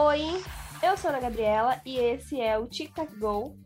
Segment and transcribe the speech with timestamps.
[0.00, 0.44] Oi,
[0.80, 3.58] eu sou a Ana Gabriela e esse é o Tic Tac Go.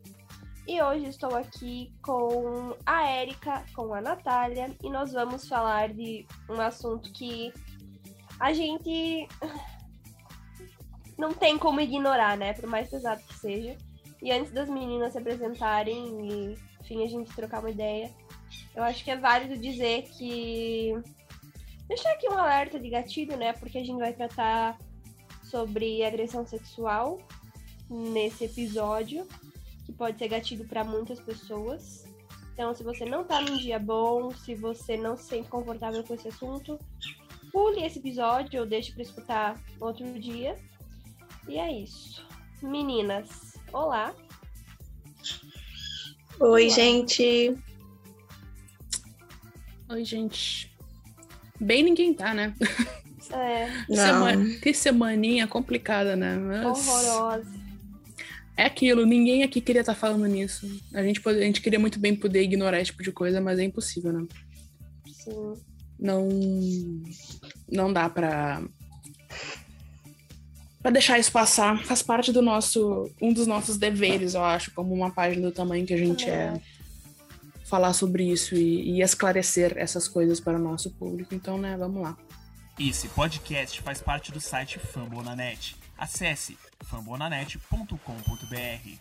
[0.67, 6.27] E hoje estou aqui com a Érica, com a Natália, e nós vamos falar de
[6.49, 7.53] um assunto que
[8.41, 9.29] a gente
[11.19, 12.55] não tem como ignorar, né?
[12.55, 13.77] Por mais pesado que seja.
[14.23, 18.11] E antes das meninas se apresentarem e, enfim, a gente trocar uma ideia,
[18.75, 20.95] eu acho que é válido dizer que.
[21.87, 23.53] Deixar aqui um alerta de gatilho, né?
[23.53, 24.79] Porque a gente vai tratar
[25.53, 27.21] sobre agressão sexual
[27.91, 29.29] nesse episódio,
[29.85, 32.07] que pode ser gatilho para muitas pessoas.
[32.55, 36.15] Então, se você não tá num dia bom, se você não se sente confortável com
[36.15, 36.79] esse assunto,
[37.53, 40.57] pule esse episódio ou deixe para escutar outro dia.
[41.47, 42.27] E é isso.
[42.63, 44.15] Meninas, olá.
[46.41, 46.75] Oi, olá.
[46.75, 47.59] gente.
[49.91, 50.75] Oi, gente.
[51.61, 52.55] Bem ninguém tá, né?
[53.33, 53.69] É.
[53.87, 56.37] Semana, que semaninha complicada, né?
[56.37, 56.89] Mas...
[56.89, 57.63] Horrorosa.
[58.57, 60.67] É aquilo, ninguém aqui queria estar tá falando nisso.
[60.93, 63.59] A gente, pode, a gente queria muito bem poder ignorar esse tipo de coisa, mas
[63.59, 64.27] é impossível, né?
[65.07, 65.55] Sim.
[65.99, 66.29] Não.
[67.71, 68.63] Não dá pra.
[70.83, 71.83] Pra deixar isso passar.
[71.85, 73.11] Faz parte do nosso.
[73.21, 76.33] Um dos nossos deveres, eu acho, como uma página do tamanho que a gente é.
[76.33, 76.61] é
[77.65, 81.35] falar sobre isso e, e esclarecer essas coisas para o nosso público.
[81.35, 82.19] Então, né, vamos lá.
[82.85, 85.77] Esse podcast faz parte do site Fambonanet.
[85.97, 88.99] Acesse fambonanet.com.br.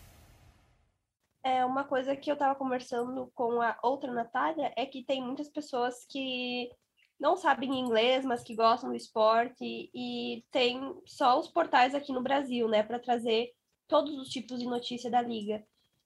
[1.42, 5.48] É uma coisa que eu estava conversando com a outra Natália é que tem muitas
[5.48, 6.70] pessoas que
[7.18, 12.22] não sabem inglês, mas que gostam do esporte e tem só os portais aqui no
[12.22, 13.50] Brasil, né, para trazer
[13.88, 15.60] todos os tipos de notícia da liga.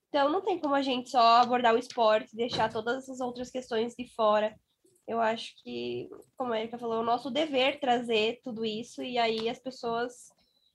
[0.09, 3.94] Então não tem como a gente só abordar o esporte, deixar todas as outras questões
[3.94, 4.59] de fora.
[5.06, 9.19] Eu acho que, como a Erika falou, é o nosso dever trazer tudo isso e
[9.19, 10.33] aí as pessoas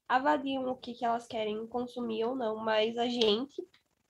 [0.08, 2.58] avaliam o que, que elas querem consumir ou não.
[2.58, 3.62] Mas a gente,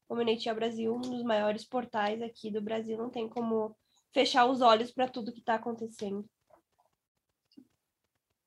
[0.07, 3.75] como Netia Brasil, um dos maiores portais aqui do Brasil, não tem como
[4.13, 6.27] fechar os olhos para tudo que está acontecendo.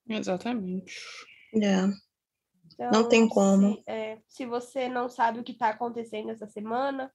[0.08, 1.00] Exatamente.
[1.54, 2.04] É.
[2.72, 3.74] Então, não tem como.
[3.74, 7.12] Se, é, se você não sabe o que está acontecendo essa semana,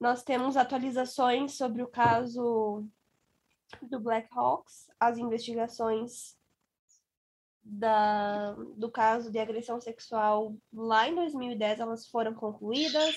[0.00, 2.84] nós temos atualizações sobre o caso
[3.82, 6.36] do Black Hawks, as investigações
[7.62, 13.14] da, do caso de agressão sexual lá em 2010 elas foram concluídas,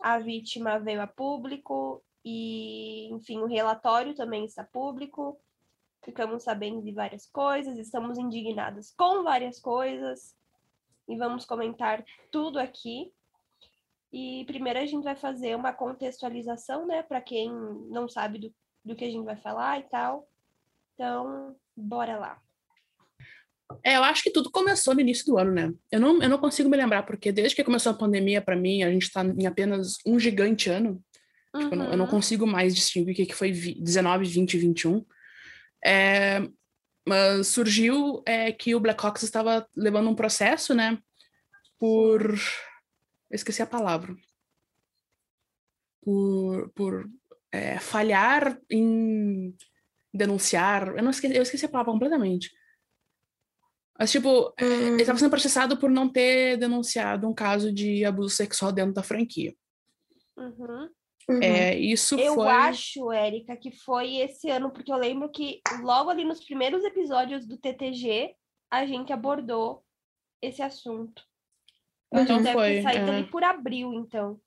[0.00, 5.40] a vítima veio a público e, enfim, o relatório também está público.
[6.04, 10.36] Ficamos sabendo de várias coisas, estamos indignados com várias coisas
[11.08, 13.12] e vamos comentar tudo aqui.
[14.12, 17.50] E primeiro a gente vai fazer uma contextualização, né, para quem
[17.90, 18.54] não sabe do,
[18.84, 20.28] do que a gente vai falar e tal.
[20.94, 22.40] Então, bora lá.
[23.84, 25.72] É, eu acho que tudo começou no início do ano, né?
[25.92, 28.82] Eu não, eu não consigo me lembrar, porque desde que começou a pandemia, para mim,
[28.82, 31.02] a gente está em apenas um gigante ano.
[31.54, 31.60] Uhum.
[31.60, 32.10] Tipo, eu, não, eu, não, uhum.
[32.10, 35.06] consigo mais distinguir o que, que foi 19, 20 e 21.
[35.84, 36.48] É,
[37.06, 40.98] mas surgiu é, que o Blackhawks estava levando um processo, né?
[41.78, 42.34] Por
[43.30, 44.14] eu esqueci a palavra.
[46.02, 47.10] Por, por
[47.52, 49.54] é, falhar em
[50.12, 50.88] denunciar.
[50.96, 52.50] Eu, não esqueci, eu esqueci a palavra completamente.
[53.98, 54.92] Mas, tipo, hum.
[54.92, 59.02] ele estava sendo processado por não ter denunciado um caso de abuso sexual dentro da
[59.02, 59.54] franquia.
[60.36, 60.88] Uhum.
[61.28, 61.42] Uhum.
[61.42, 62.48] É, isso eu foi...
[62.48, 67.46] acho, Érica, que foi esse ano, porque eu lembro que logo ali nos primeiros episódios
[67.46, 68.34] do TTG,
[68.70, 69.84] a gente abordou
[70.40, 71.22] esse assunto.
[72.12, 72.68] Então deve foi.
[72.74, 73.16] ter saído é.
[73.16, 74.40] ali por abril, então.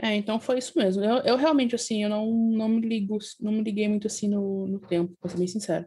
[0.00, 1.02] É, então foi isso mesmo.
[1.02, 4.66] Eu, eu realmente, assim, eu não, não me ligo, não me liguei muito assim no,
[4.66, 5.86] no tempo, pra ser bem sincero.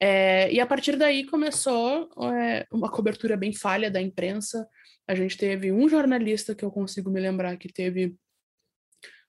[0.00, 4.66] É, e a partir daí começou é, uma cobertura bem falha da imprensa.
[5.06, 8.16] A gente teve um jornalista que eu consigo me lembrar que teve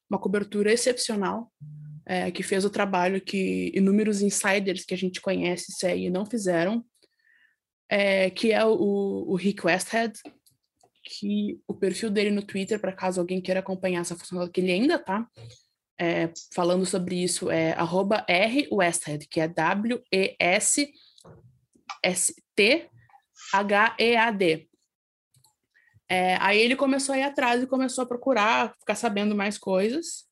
[0.10, 1.52] uma cobertura excepcional,
[2.06, 6.84] é, que fez o trabalho que inúmeros insiders que a gente conhece e não fizeram
[7.92, 8.72] é, que é o,
[9.28, 10.18] o Rick Westhead,
[11.04, 14.72] que o perfil dele no Twitter, para caso alguém queira acompanhar essa função, que ele
[14.72, 15.28] ainda tá
[16.00, 18.26] é, falando sobre isso, é arroba
[19.30, 19.90] que é W-E-S-S-T-H-E-A-D.
[26.10, 30.26] É, aí ele começou a ir atrás e começou a procurar, ficar sabendo mais coisas.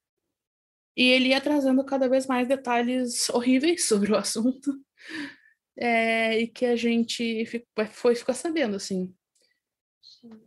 [0.96, 4.74] E ele ia trazendo cada vez mais detalhes horríveis sobre o assunto
[5.80, 9.14] é, e que a gente ficou, foi ficar sabendo, assim.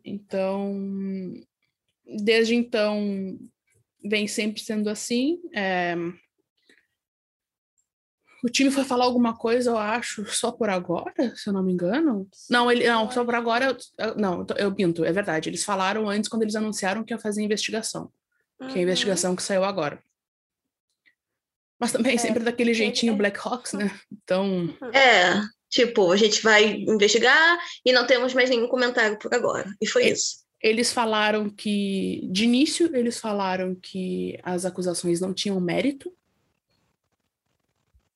[0.05, 1.33] Então,
[2.05, 3.39] desde então,
[4.05, 5.41] vem sempre sendo assim.
[5.55, 5.95] É,
[8.45, 11.73] o time foi falar alguma coisa, eu acho, só por agora, se eu não me
[11.73, 12.29] engano.
[12.51, 13.77] Não, ele, não, só por agora.
[14.17, 15.49] Não, eu pinto, é verdade.
[15.49, 18.13] Eles falaram antes quando eles anunciaram que ia fazer a investigação.
[18.59, 18.83] Que é a Uhum.
[18.83, 20.03] investigação que saiu agora.
[21.83, 23.17] Mas também É, sempre daquele jeitinho é.
[23.17, 23.91] Blackhawks, né?
[24.13, 29.69] Então, É, tipo, a gente vai investigar e não temos mais nenhum comentário por agora.
[29.81, 30.13] E foi É.
[30.13, 30.41] isso.
[30.63, 36.15] eles falaram que, de início, eles falaram que as acusações não tinham mérito.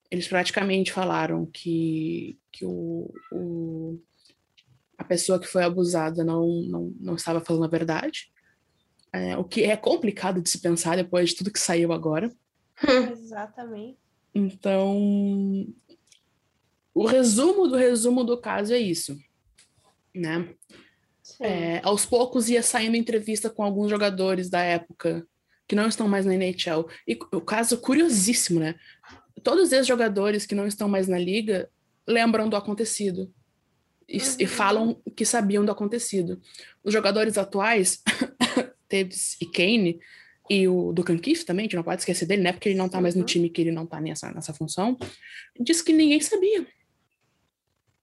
[0.08, 4.00] Eles praticamente falaram que, que o, o-
[4.96, 8.30] a pessoa que foi abusada não, não, não estava falando a verdade.
[9.12, 12.32] É, o que é complicado de se pensar depois de tudo que saiu agora.
[13.12, 13.98] Exatamente.
[14.34, 15.66] Então,
[16.94, 19.16] o resumo do resumo do caso é isso,
[20.14, 20.54] né?
[21.40, 25.26] É, aos poucos ia saindo entrevista com alguns jogadores da época
[25.66, 26.88] que não estão mais na NHL.
[27.06, 28.76] E o caso curiosíssimo, né?
[29.42, 31.68] Todos esses jogadores que não estão mais na liga
[32.06, 33.32] lembram do acontecido
[34.08, 34.48] e, e Uhum.
[34.48, 36.40] falam que sabiam do acontecido.
[36.84, 38.02] Os jogadores atuais,
[38.88, 39.98] Tevez e Kane,
[40.48, 42.52] e o Duncan Keith também, a gente não pode esquecer dele, né?
[42.52, 43.26] Porque ele não tá mais no Uhum.
[43.26, 44.96] time, que ele não tá nessa, nessa função.
[45.58, 46.66] Diz que ninguém sabia.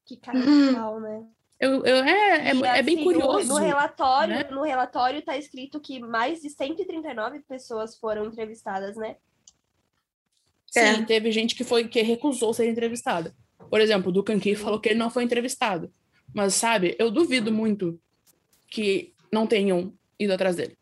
[0.05, 0.73] Que cara de Uhum.
[0.75, 1.23] pau, né?
[1.59, 3.47] Eu, eu- é, é, E, é bem assim, no- curioso.
[3.47, 4.43] No, relatório, né?
[4.51, 9.15] no relatório tá escrito que mais de 139 pessoas foram entrevistadas, né?
[10.67, 11.05] Sim, É.
[11.05, 13.33] teve gente que foi que recusou ser entrevistada.
[13.69, 15.91] Por exemplo, o Ducan Keith falou que ele não foi entrevistado.
[16.33, 17.99] Mas, sabe, eu duvido muito
[18.67, 20.75] que não tenham ido atrás dele.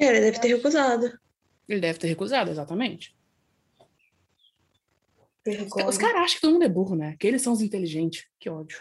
[0.00, 1.20] É, Ele deve ter recusado.
[1.68, 3.14] Ele deve ter recusado, exatamente.
[5.44, 5.88] Vergonha.
[5.88, 7.16] Os caras acham que todo mundo é burro, né?
[7.18, 8.26] Que eles são os inteligentes.
[8.38, 8.80] Que ódio.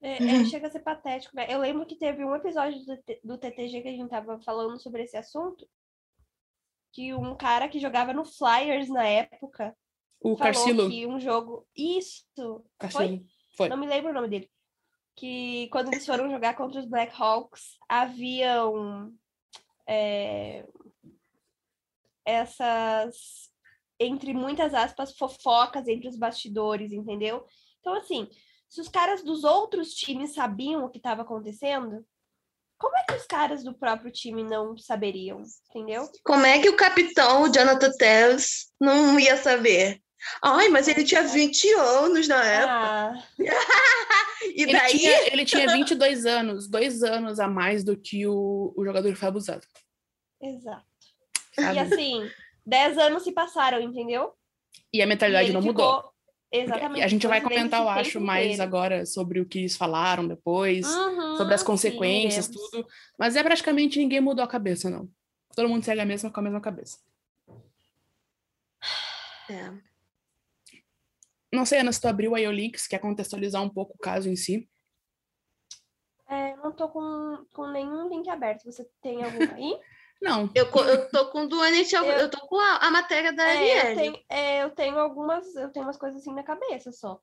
[0.00, 0.28] É, Uhum.
[0.42, 1.46] é, chega a ser patético, né?
[1.48, 4.80] Eu lembro que teve um episódio do, T- do TTG que a gente tava falando
[4.80, 5.68] sobre esse assunto,
[6.92, 9.76] que um cara que jogava no Flyers na época
[10.20, 10.90] O falou Carcilo.
[10.90, 11.66] que um jogo...
[11.76, 12.64] Isso!
[12.78, 13.24] Carcilo.
[13.56, 13.68] Foi.
[13.68, 14.50] Não me lembro o nome dele.
[15.14, 19.14] Que quando eles foram jogar contra os Blackhawks, haviam
[19.86, 20.64] é,
[22.24, 23.50] essas,
[23.98, 27.44] entre muitas aspas, fofocas entre os bastidores, entendeu?
[27.80, 28.28] Então, assim,
[28.68, 32.04] se os caras dos outros times sabiam o que estava acontecendo,
[32.78, 36.10] como é que os caras do próprio time não saberiam, entendeu?
[36.24, 40.02] Como é que o capitão, o Jonathan Tevez, não ia saber?
[40.42, 42.72] Ai, mas ele tinha 20 anos na época.
[42.72, 43.24] Ah,
[44.54, 44.98] E Ele daí.
[44.98, 49.18] tinha, ele tinha 22 anos, dois anos a mais do que o, o jogador que
[49.18, 49.64] foi abusado.
[50.40, 50.84] exato.
[51.54, 51.76] sabe?
[51.76, 52.30] E assim,
[52.66, 54.32] 10 anos se passaram, entendeu?
[54.92, 56.12] E a E mentalidade ele não ficou- mudou.
[56.54, 57.02] Exatamente.
[57.02, 58.62] A gente vai comentar, eu acho, mais inteiro.
[58.62, 60.86] agora sobre o que eles falaram depois.
[60.86, 62.70] Uhum, sobre as sim, consequências, iremos.
[62.70, 62.88] tudo.
[63.18, 65.08] Mas é praticamente ninguém mudou a cabeça, não.
[65.56, 66.98] Todo mundo segue a mesma com a mesma cabeça.
[69.48, 69.70] É.
[71.52, 74.28] Não sei, Ana, se tu abriu aí o Links, quer contextualizar um pouco o caso
[74.28, 74.68] em si.
[76.28, 78.64] É, eu não tô com, com nenhum link aberto.
[78.64, 79.78] Você tem algum aí?
[80.22, 83.42] Não, Eu, eu tô com do NHL, Eu- eu tô com a, a matéria da
[83.44, 87.20] É, eu, tenho, é, eu tenho algumas, eu tenho umas coisas assim na cabeça só.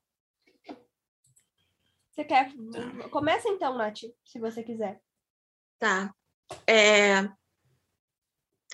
[2.10, 2.52] Você quer?
[3.10, 5.00] Começa então, Nath, se você quiser.
[5.78, 6.14] Tá.
[6.66, 7.26] É,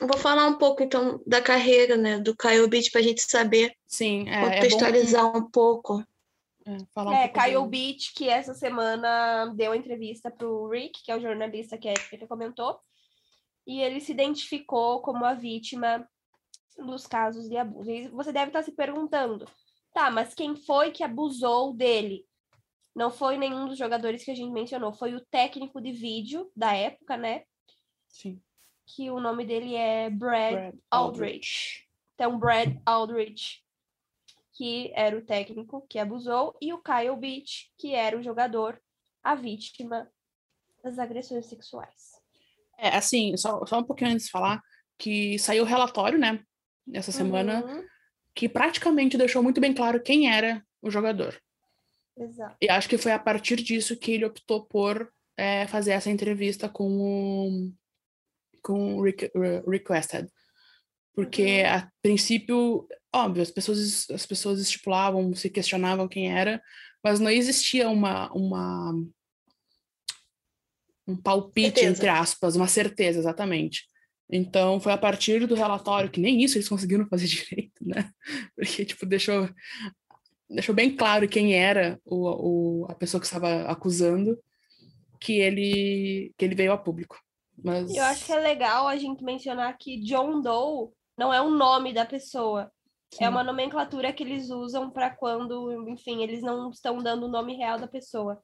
[0.00, 4.29] vou falar um pouco, então, da carreira, né, do Kyle Beach, pra gente saber, sim,
[4.29, 6.05] é, é bom contextualizar um pouco.
[6.67, 11.03] é, falar um É, pouco Kyle do- Beach, que essa semana deu entrevista pro Rick,
[11.03, 12.79] que é o jornalista que a Erika comentou,
[13.67, 16.09] e ele se identificou como a vítima
[16.76, 17.91] dos casos de abuso.
[17.91, 19.47] E você deve estar se perguntando,
[19.95, 22.26] tá, mas quem foi que abusou dele?
[22.95, 26.75] Não foi nenhum dos jogadores que a gente mencionou, foi o técnico de vídeo da
[26.75, 27.45] época, né?
[28.09, 28.41] Sim,
[28.87, 31.87] Que o nome dele é Brad Brad Aldrich.
[32.14, 33.62] Então, Brad Aldrich,
[34.55, 38.81] que era o técnico que abusou, e o Kyle Beach, que era o jogador,
[39.23, 40.09] a vítima
[40.83, 42.16] das agressões sexuais.
[42.78, 44.62] É, assim, só, só um pouquinho antes de falar,
[44.97, 46.43] que saiu o relatório, né,
[46.93, 47.85] essa semana, Uhum,
[48.35, 51.38] que praticamente deixou muito bem claro quem era o jogador.
[52.16, 52.57] exato.
[52.61, 56.69] E acho que foi a partir disso que ele optou por é, fazer essa entrevista
[56.69, 57.73] com o,
[58.66, 59.30] com Re-
[59.66, 60.28] Requested.
[61.14, 61.68] Porque, Uhum.
[61.68, 66.61] a princípio, óbvio, as pessoas, as pessoas estipulavam, se questionavam quem era,
[67.02, 68.92] mas não existia uma, uma
[71.06, 71.90] um palpite, Certeza.
[71.92, 73.85] entre aspas, uma certeza, exatamente.
[74.28, 78.11] Então, foi a partir do relatório, que nem isso eles conseguiram fazer direito, né?
[78.56, 79.49] Porque, tipo, deixou,
[80.50, 84.37] deixou bem claro quem era o, o, a pessoa que estava acusando,
[85.20, 87.16] que ele, que ele veio a público.
[87.63, 87.95] Mas...
[87.95, 91.93] Eu acho que é legal a gente mencionar que John Doe não é o nome
[91.93, 92.71] da pessoa.
[93.15, 93.29] É Sim.
[93.29, 97.79] uma nomenclatura que eles usam para quando, enfim, eles não estão dando o nome real
[97.79, 98.43] da pessoa.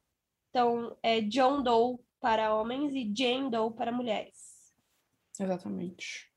[0.50, 4.72] Então, é John Doe para homens e Jane Doe para mulheres.
[5.38, 6.30] Exatamente.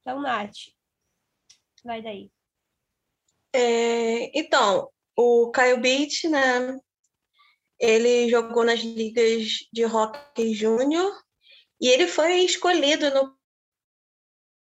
[0.00, 0.54] Então, Nath,
[1.84, 2.30] vai daí.
[3.52, 6.78] É, então, o Kyle Beach, né?
[7.78, 11.12] Ele jogou nas ligas de hockey júnior
[11.80, 13.36] e ele foi escolhido no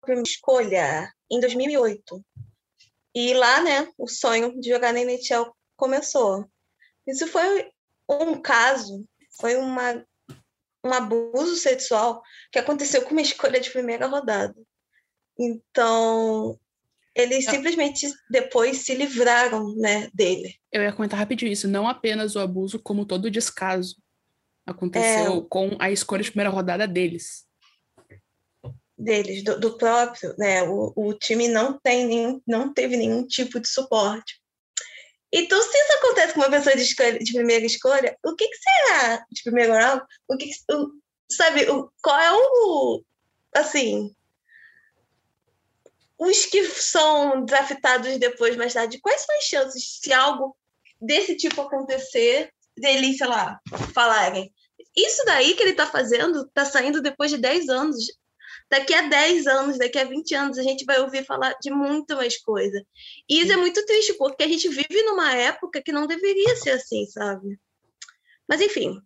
[0.02, 2.24] primeira escolha em 2008.
[3.16, 6.46] E lá, né, o sonho de jogar na NHL começou.
[7.08, 7.72] Isso foi
[8.10, 9.06] um caso,
[9.40, 10.06] foi uma,
[10.84, 14.56] um abuso sexual que aconteceu com uma escolha de primeira rodada.
[15.40, 16.60] Então,
[17.16, 17.54] eles Não.
[17.54, 20.56] simplesmente depois se livraram, né, dele.
[20.72, 21.68] Eu ia comentar rapidinho isso.
[21.68, 24.03] Não apenas o abuso, como todo o descaso
[24.66, 27.46] aconteceu com a escolha de primeira rodada deles.
[28.98, 30.64] deles, do, do próprio, né?
[30.64, 34.42] O, o time não tem nenhum, não teve nenhum tipo de suporte.
[35.36, 38.56] Então, se isso acontece com uma pessoa de, escolha, de primeira escolha, o que, que
[38.58, 40.04] será de primeiro round?
[40.30, 40.92] O que, que- o-
[41.32, 43.04] sabe, o, qual é o
[43.56, 44.16] assim?
[46.20, 50.56] Os que são draftados depois, mais tarde, quais são as chances se algo
[51.02, 53.60] desse tipo acontecer, deles, sei lá,
[53.94, 54.54] falarem?
[54.96, 58.06] Isso daí que ele tá fazendo tá saindo depois de 10 anos
[58.74, 62.16] daqui a 10 anos, daqui a 20 anos, a gente vai ouvir falar de muito
[62.16, 62.84] mais coisa.
[63.30, 66.72] E isso é muito triste, porque a gente vive numa época que não deveria ser
[66.72, 67.60] assim, sabe?
[68.48, 69.00] Mas, enfim.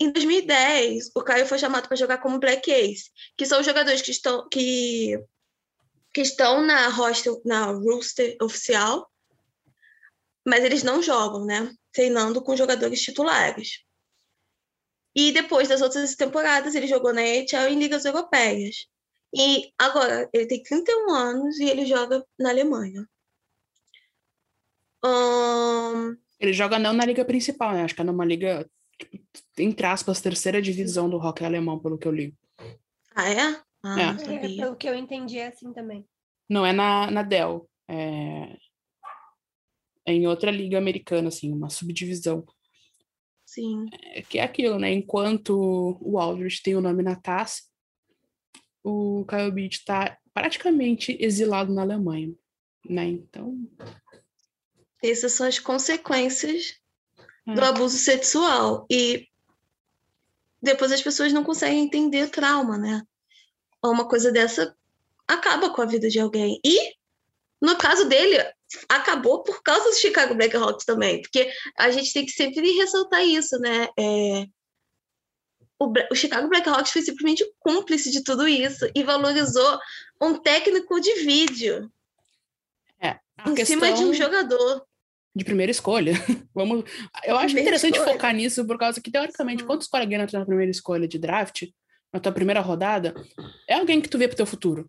[0.00, 4.02] Em 2010, o Caio foi chamado para jogar como Black Ace, que são os jogadores
[4.02, 5.18] que estão, que,
[6.14, 9.08] que estão na roster, na roster oficial,
[10.46, 11.72] mas eles não jogam, né?
[11.92, 13.84] Treinando com jogadores titulares.
[15.14, 18.86] E depois das outras temporadas, ele jogou na EHL em ligas europeias.
[19.34, 23.06] E agora, ele tem 31 anos e ele joga na Alemanha.
[25.04, 27.82] Ahn, Ele joga não na liga principal, né?
[27.82, 28.68] Acho que é numa liga,
[28.98, 29.18] tipo,
[29.58, 32.34] entre aspas, terceira divisão do hockey alemão, pelo que eu li.
[33.14, 33.60] ah, é?
[33.82, 34.34] Ah, É.
[34.34, 36.06] É, pelo que eu entendi, é assim também.
[36.48, 37.68] Não é na, na Dell.
[37.88, 38.56] É...
[40.06, 42.44] em outra liga americana, assim, uma subdivisão.
[43.44, 43.86] Sim.
[44.14, 44.92] É que é aquilo, né?
[44.92, 47.62] Enquanto o Aldrich tem o nome na taça,
[48.82, 52.34] o Kyle Beach está praticamente exilado na Alemanha,
[52.88, 53.06] né?
[53.06, 53.58] Então,
[55.02, 56.80] Essas são as consequências
[57.46, 57.54] É.
[57.54, 58.86] do abuso sexual.
[58.90, 59.28] E
[60.62, 63.02] depois as pessoas não conseguem entender o trauma, né?
[63.84, 64.76] Uma coisa dessa
[65.26, 66.60] acaba com a vida de alguém.
[66.64, 66.94] E,
[67.60, 68.36] no caso dele,
[68.88, 71.20] acabou por causa do Chicago Blackhawks também.
[71.22, 73.88] Porque a gente tem que sempre ressaltar isso, né?
[73.98, 74.46] É,
[75.78, 79.78] o, o Chicago Blackhawks foi simplesmente cúmplice de tudo isso e valorizou
[80.20, 81.90] um técnico de vídeo
[83.00, 84.86] a em cima de um jogador.
[85.34, 86.12] de primeira escolha.
[86.54, 86.84] Vamos,
[87.24, 88.12] eu acho Primeira interessante escolha.
[88.12, 89.66] focar nisso por causa que teoricamente, Hum.
[89.66, 91.64] quando escolhe alguém na primeira escolha de draft,
[92.12, 93.14] na tua primeira rodada,
[93.66, 94.88] é alguém que tu vê pro teu futuro.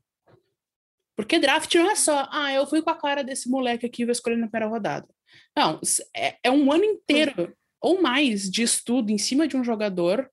[1.15, 4.05] Porque draft não é só, ah, eu fui com a cara desse moleque aqui e
[4.05, 5.07] vou escolher na primeira rodada.
[5.55, 5.79] Não,
[6.15, 10.29] é, é um ano inteiro ou mais de estudo em cima de um jogador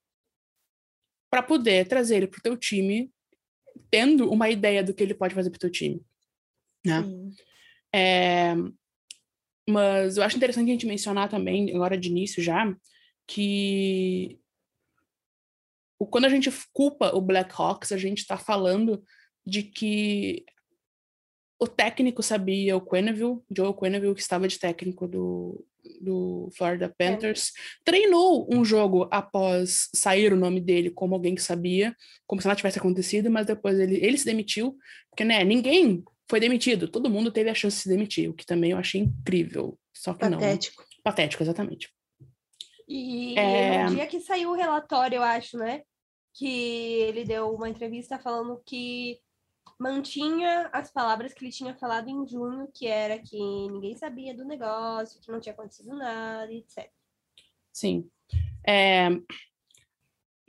[1.29, 3.11] para poder trazer ele pro teu time,
[3.89, 6.01] tendo uma ideia do que ele pode fazer pro teu time.
[6.85, 7.03] Né?
[7.93, 8.53] É,
[9.69, 12.75] mas eu acho interessante a gente mencionar também, agora de início já,
[13.27, 14.39] que
[15.99, 19.03] o- quando a gente culpa o Blackhawks, a gente está falando
[19.45, 20.43] de que
[21.61, 25.63] o técnico sabia, o Quenneville, Joe Quenneville, que estava de técnico do,
[26.01, 27.51] do Florida Panthers,
[27.85, 32.57] treinou um jogo após sair o nome dele como alguém que sabia, como se nada
[32.57, 34.75] tivesse acontecido, mas depois ele, ele se demitiu,
[35.11, 38.45] porque né, ninguém foi demitido, todo mundo teve a chance de se demitir, o que
[38.45, 39.77] também eu achei incrível.
[39.95, 40.39] Só que não.
[40.39, 40.47] né?
[40.47, 40.83] Patético.
[41.03, 41.89] Patético, exatamente.
[42.87, 43.83] E É.
[43.83, 45.83] no dia que saiu o relatório, eu acho, né?
[46.33, 46.47] Que
[47.03, 49.19] ele deu uma entrevista falando que
[49.81, 54.45] mantinha as palavras que ele tinha falado em junho, que era que ninguém sabia do
[54.45, 56.87] negócio, que não tinha acontecido nada, etc.
[57.73, 58.07] Sim.
[58.65, 59.09] É,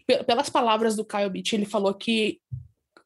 [0.07, 2.43] pe- pelas palavras do Kyle Beach, ele falou que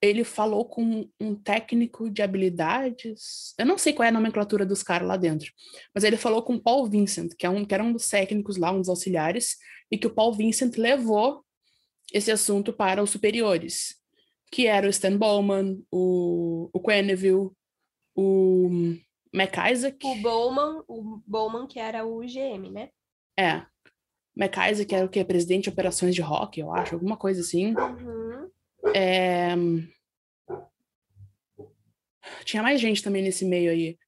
[0.03, 3.55] ele falou com um técnico de habilidades.
[3.57, 5.53] Eu não sei qual é a nomenclatura dos caras lá dentro,
[5.95, 8.57] mas ele falou com o Paul Vincent, que, é um, que era um dos técnicos
[8.57, 9.57] lá, um dos auxiliares,
[9.91, 11.45] e que o Paul Vincent levou
[12.13, 13.97] esse assunto para os superiores,
[14.51, 17.51] que era o Stan Bowman, o, o Quenneville,
[18.15, 18.69] o
[19.33, 19.99] McIsaac.
[20.07, 22.91] O Bowman, o Bowman, que era o GM, né?
[23.39, 23.63] É.
[24.37, 25.25] McIsaac era o quê?
[25.25, 27.75] Presidente de operações de rock, eu acho, alguma coisa assim.
[27.75, 28.51] Uhum.
[28.95, 29.55] É...
[32.45, 33.99] tinha mais gente também nesse meio aí.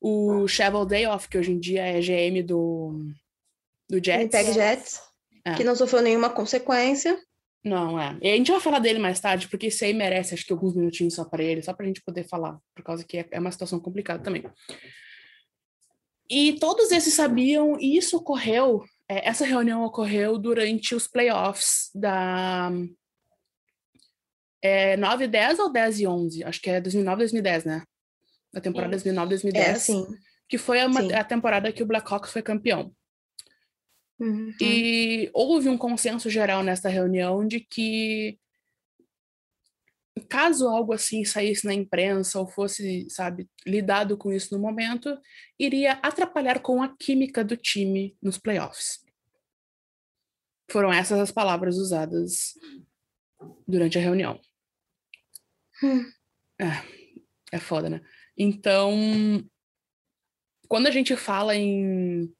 [0.00, 3.10] O Cheval Dayoff, que hoje em dia é GM do,
[3.88, 4.18] do Jets.
[4.18, 5.00] Winnipeg Jets,
[5.44, 5.54] É.
[5.54, 7.18] que não sofreu nenhuma consequência.
[7.66, 8.16] Não, é.
[8.22, 10.76] E a gente vai falar dele mais tarde, porque isso aí merece, acho que, alguns
[10.76, 13.50] minutinhos só para ele, só pra gente poder falar, por causa que é é uma
[13.50, 14.44] situação complicada também.
[16.30, 22.70] E todos esses sabiam, e isso ocorreu, é, essa reunião ocorreu durante os playoffs da
[24.62, 26.44] é, 9 e 10 ou 10 e 11?
[26.44, 27.82] Acho que é 2009 2010, né?
[28.52, 29.04] Da temporada Isso.
[29.04, 29.66] 2009 2010.
[29.66, 30.06] É, assim.
[30.48, 31.12] Que foi a, Sim.
[31.12, 32.92] a temporada que o Blackhawks foi campeão.
[34.18, 34.54] Uhum.
[34.60, 38.38] E houve um consenso geral nessa reunião de que
[40.28, 45.16] caso algo assim saísse na imprensa ou fosse, sabe, lidado com isso no momento,
[45.58, 49.04] iria atrapalhar com a química do time nos playoffs.
[50.70, 52.54] Foram essas as palavras usadas
[53.68, 54.40] durante a reunião.
[55.82, 56.10] Hum.
[56.60, 58.00] É, é foda, né?
[58.36, 58.92] Então,
[60.68, 62.32] quando a gente fala em,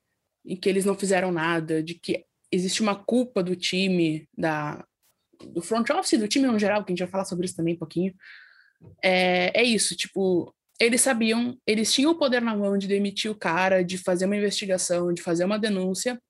[0.46, 4.86] em que eles não fizeram nada, de que existe uma culpa do time, da,
[5.52, 7.74] do front office, do time no geral, que a gente vai falar sobre isso também
[7.74, 8.14] um pouquinho,
[9.02, 13.38] é, é isso, tipo, eles sabiam, eles tinham o poder na mão de demitir o
[13.38, 16.20] cara, de fazer uma investigação, de fazer uma denúncia,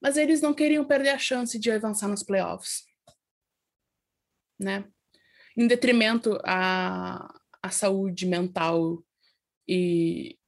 [0.00, 2.84] mas eles não queriam perder a chance de avançar nos playoffs,
[4.58, 4.84] né?
[5.56, 9.02] Em detrimento à, à saúde mental
[9.66, 10.38] e,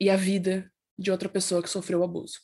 [0.00, 2.40] e à vida de outra pessoa que sofreu abuso.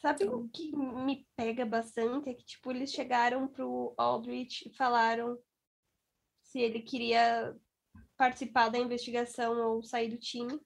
[0.00, 2.30] Sabe o que me pega bastante?
[2.30, 5.38] É que, tipo, eles chegaram pro Aldrich e falaram
[6.42, 7.54] se ele queria
[8.16, 10.58] participar da investigação ou sair do time.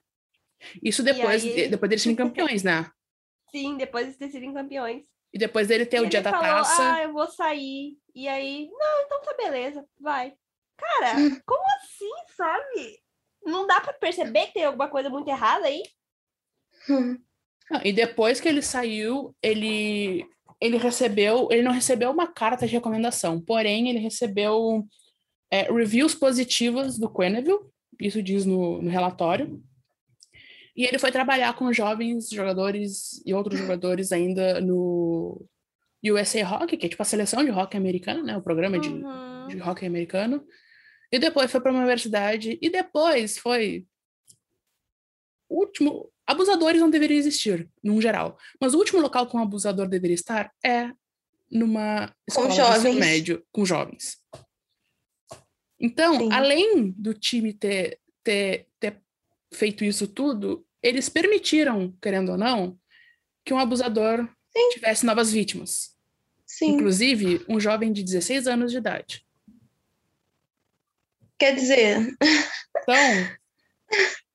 [0.83, 2.91] Isso depois, aí- depois deles serem campeões, né?
[3.51, 5.05] Sim, depois de ter sido campeões.
[5.33, 6.95] E depois dele ter E o dia da falou, taça.
[6.95, 7.99] Ah, eu vou sair.
[8.15, 10.35] E aí, não, então tá beleza, vai.
[10.77, 11.13] Cara,
[11.47, 13.03] como assim, sabe?
[13.45, 15.83] Não dá pra perceber que tem alguma coisa muito errada aí?
[16.89, 17.19] Hum.
[17.71, 20.27] Não, e depois que ele saiu, ele
[20.61, 24.87] ele recebeu, ele não recebeu uma carta de recomendação, porém ele recebeu
[25.51, 27.59] é, reviews positivas do Quenneville,
[28.01, 29.63] isso diz no, no relatório.
[30.75, 35.47] E ele foi trabalhar com jovens jogadores e outros jogadores ainda no
[36.05, 38.37] USA Hockey, que é tipo a seleção de hockey americana, né?
[38.37, 39.49] O programa de, Uhum.
[39.49, 40.47] de hockey americano.
[41.11, 42.59] E depois foi para uma universidade.
[42.61, 43.87] E depois foi.
[45.49, 46.11] Último.
[46.27, 48.37] Abusadores não deveriam existir, num geral.
[48.61, 50.91] Mas o último local que um abusador deveria estar é
[51.51, 52.97] numa escola de ensino jovens.
[52.97, 54.19] médio com jovens.
[55.79, 56.33] Então, Sim.
[56.33, 59.01] além do time ter, ter, ter
[59.53, 62.79] feito isso tudo, eles permitiram, querendo ou não,
[63.45, 64.29] que um abusador
[64.73, 65.95] tivesse novas vítimas.
[66.45, 66.73] Sim.
[66.73, 69.27] Inclusive, um jovem de 16 anos de idade.
[71.39, 72.17] Quer dizer,
[72.83, 73.37] Então.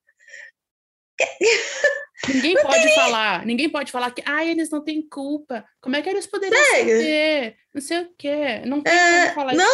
[2.28, 5.64] ninguém pode falar, ninguém pode falar que ah, eles não têm culpa.
[5.80, 6.96] Como é que eles poderiam Sério?
[6.98, 7.56] saber?
[7.74, 8.62] Não sei o quê.
[8.66, 9.64] Não tem É, como falar não!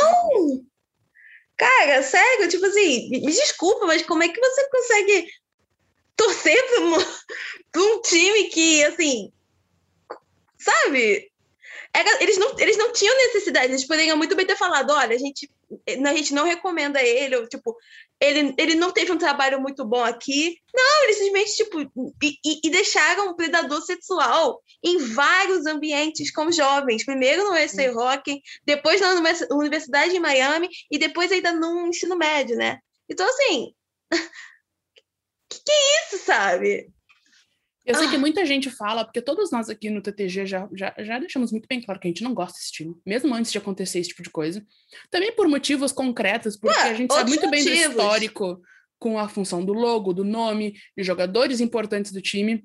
[0.54, 0.64] isso.
[1.56, 5.28] cara, sério, tipo assim, me desculpa, mas como é que você consegue
[6.16, 6.92] torcer pra um,
[7.72, 9.32] pra um time que, assim,
[10.58, 11.30] sabe?
[11.94, 15.18] Era- eles, não, eles não tinham necessidade, eles poderiam muito bem ter falado, olha, a
[15.18, 15.50] gente,
[15.86, 17.76] a gente não recomenda ele, ou, tipo,
[18.20, 20.56] ele, ele não teve um trabalho muito bom aqui.
[20.74, 21.80] Não, eles simplesmente, tipo,
[22.22, 27.04] e, e- deixaram um predador sexual em vários ambientes com jovens.
[27.04, 32.16] Primeiro no USA Hockey, depois na univers- Universidade de Miami e depois ainda no ensino
[32.16, 32.78] médio, né?
[33.08, 33.74] Então, assim,
[35.50, 36.90] que que é isso, sabe?
[37.88, 38.18] Eu sei que Ah.
[38.18, 41.80] muita gente fala, porque todos nós aqui no TTG já, já, já deixamos muito bem
[41.80, 44.30] claro que a gente não gosta desse time, mesmo antes de acontecer esse tipo de
[44.30, 44.64] coisa.
[45.10, 47.90] Também por motivos concretos, porque Ué, a gente sabe muito bem do motivos.
[47.90, 48.62] histórico
[48.98, 52.62] com a função do logo, do nome, de jogadores importantes do time.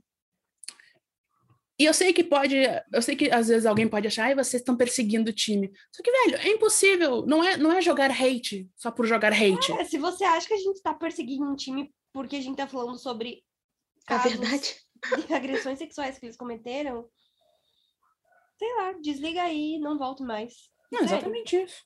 [1.80, 2.56] E eu sei que pode,
[2.94, 5.72] eu sei que às vezes alguém pode achar, ai, vocês estão perseguindo o time.
[5.92, 7.26] Só que, velho, é impossível.
[7.26, 9.72] Não é, não é jogar hate só por jogar hate.
[9.74, 12.68] É, se você acha que a gente tá perseguindo um time porque a gente tá
[12.68, 13.44] falando sobre
[14.04, 14.76] É casos verdade.
[15.26, 17.10] De agressões sexuais que eles cometeram,
[18.58, 20.70] sei lá, desliga aí não volto mais.
[20.92, 21.16] Não, Sério.
[21.16, 21.84] exatamente isso.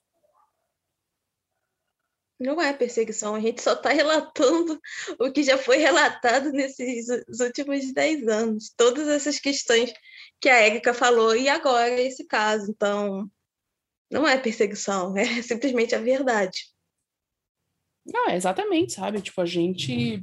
[2.38, 4.80] Não é perseguição, a gente só está relatando
[5.18, 7.08] o que já foi relatado nesses
[7.40, 8.72] últimos 10 anos.
[8.76, 9.92] Todas essas questões
[10.40, 12.70] que a Érica falou, e agora esse caso.
[12.70, 13.28] Então,
[14.08, 16.68] não é perseguição, é simplesmente a verdade.
[18.06, 19.20] Não, é exatamente, sabe?
[19.20, 20.22] Tipo, a gente.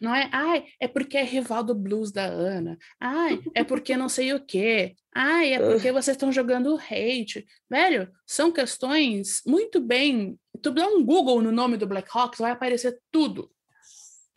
[0.00, 2.78] Não é, ai, é porque é rival do blues da Ana.
[3.00, 4.94] Ai, é porque não sei o quê.
[5.14, 7.46] Ai, é porque vocês estão jogando hate.
[7.68, 10.38] Velho, são questões muito bem.
[10.62, 13.50] Tu dá um Google no nome do Blackhawks, vai aparecer tudo.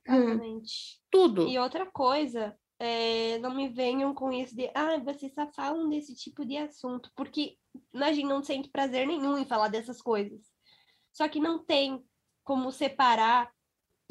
[0.08, 1.00] Exatamente.
[1.10, 1.48] Tudo.
[1.48, 6.15] E outra coisa, é, não me venham com isso de, ah, vocês só falam desse
[6.15, 7.56] tipo de assunto, porque
[7.94, 10.41] a gente não sente prazer nenhum em falar dessas coisas.
[11.13, 12.04] Só que não tem
[12.44, 13.52] como separar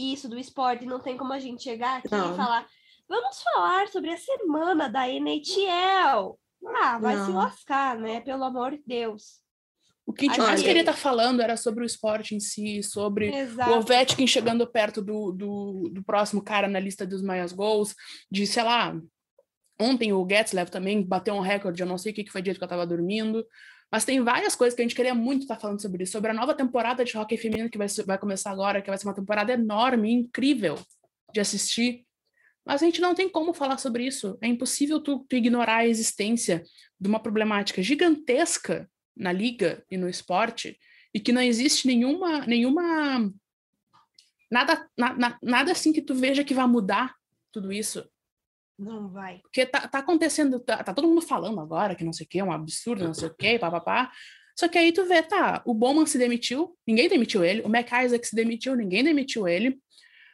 [0.00, 2.32] isso do esporte, não tem como a gente chegar aqui Não.
[2.32, 2.66] e falar,
[3.08, 6.38] vamos falar sobre a semana da NHL.
[6.82, 7.36] Ah, vai se Não.
[7.36, 8.20] lascar, né?
[8.20, 9.40] Pelo amor de Deus.
[10.06, 13.30] O que a gente mais queria estar falando era sobre o esporte em si, sobre
[13.30, 13.70] o Exato.
[13.72, 17.94] Ovechkin chegando perto do, do, do próximo cara na lista dos maiores gols,
[18.30, 19.00] de, sei lá,
[19.80, 22.54] ontem o Getzlev também bateu um recorde, eu não sei o que que foi dia
[22.54, 23.46] que eu tava dormindo,
[23.90, 26.34] mas tem várias coisas que a gente queria muito estar falando sobre isso, sobre a
[26.34, 29.52] nova temporada de hockey feminino que vai, vai começar agora, que vai ser uma temporada
[29.52, 30.78] enorme, incrível
[31.32, 32.04] de assistir,
[32.64, 35.86] mas a gente não tem como falar sobre isso, é impossível tu, tu ignorar a
[35.86, 36.62] existência
[37.00, 40.78] de uma problemática gigantesca na liga e no esporte
[41.12, 43.32] e que não existe nenhuma nenhuma
[44.50, 47.14] nada na- na- nada assim que tu veja que vai mudar
[47.52, 48.08] tudo isso
[48.80, 49.40] Não vai.
[49.42, 52.38] porque tá, tá acontecendo tá, tá todo mundo falando agora que não sei o que
[52.38, 54.10] é um absurdo não sei o que papapá
[54.58, 58.26] só que aí tu vê tá o Bowman se demitiu ninguém demitiu ele o McIsaac
[58.26, 59.78] se demitiu ninguém demitiu ele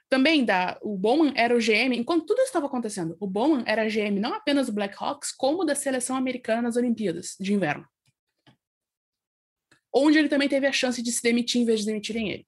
[0.08, 3.88] também da o Bowman era o GM enquanto tudo isso estava acontecendo o Bowman era
[3.88, 7.84] GM não apenas do Blackhawks como da seleção americana nas Olimpíadas de inverno
[9.98, 12.46] onde ele também teve a chance de se demitir em vez de demitirem ele.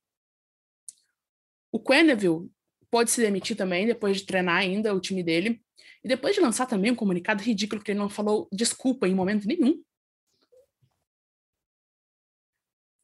[1.73, 2.51] O Quenneville
[2.91, 5.63] pode se demitir também, depois de treinar ainda o time dele,
[6.03, 9.47] e depois de lançar também um comunicado ridículo que ele não falou desculpa em momento
[9.47, 9.83] nenhum.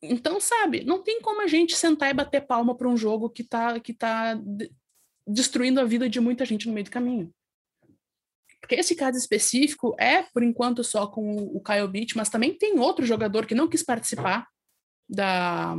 [0.02, 3.42] Então, sabe, não tem como a gente sentar e bater palma para um jogo que
[3.42, 4.70] tá, que tá de-
[5.26, 7.32] destruindo a vida de muita gente no meio do caminho.
[8.60, 12.78] Porque esse caso específico é, por enquanto, só com o Kyle Beach, mas também tem
[12.78, 14.46] outro jogador que não quis participar
[15.08, 15.74] da,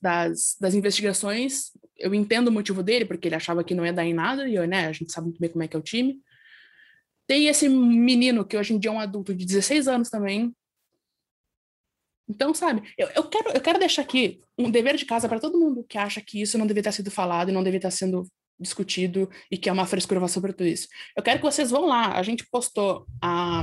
[0.00, 1.72] das, das investigações.
[1.96, 4.54] Eu entendo o motivo dele, porque ele achava que não ia dar em nada, e
[4.54, 6.20] eu, né, a gente sabe muito bem como é que é o time.
[7.26, 10.54] Tem esse menino, que hoje em dia é um adulto de 16 anos também.
[12.28, 15.58] Então, sabe, eu, eu, quero, eu quero deixar aqui um dever de casa para todo
[15.58, 18.26] mundo que acha que isso não deveria ter sido falado e não deveria estar sendo
[18.60, 20.88] discutido e que é uma frescura sobre tudo isso.
[21.16, 22.18] Eu quero que vocês vão lá.
[22.18, 23.62] A gente postou a,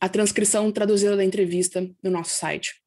[0.00, 2.82] a transcrição traduzida da entrevista no nosso site.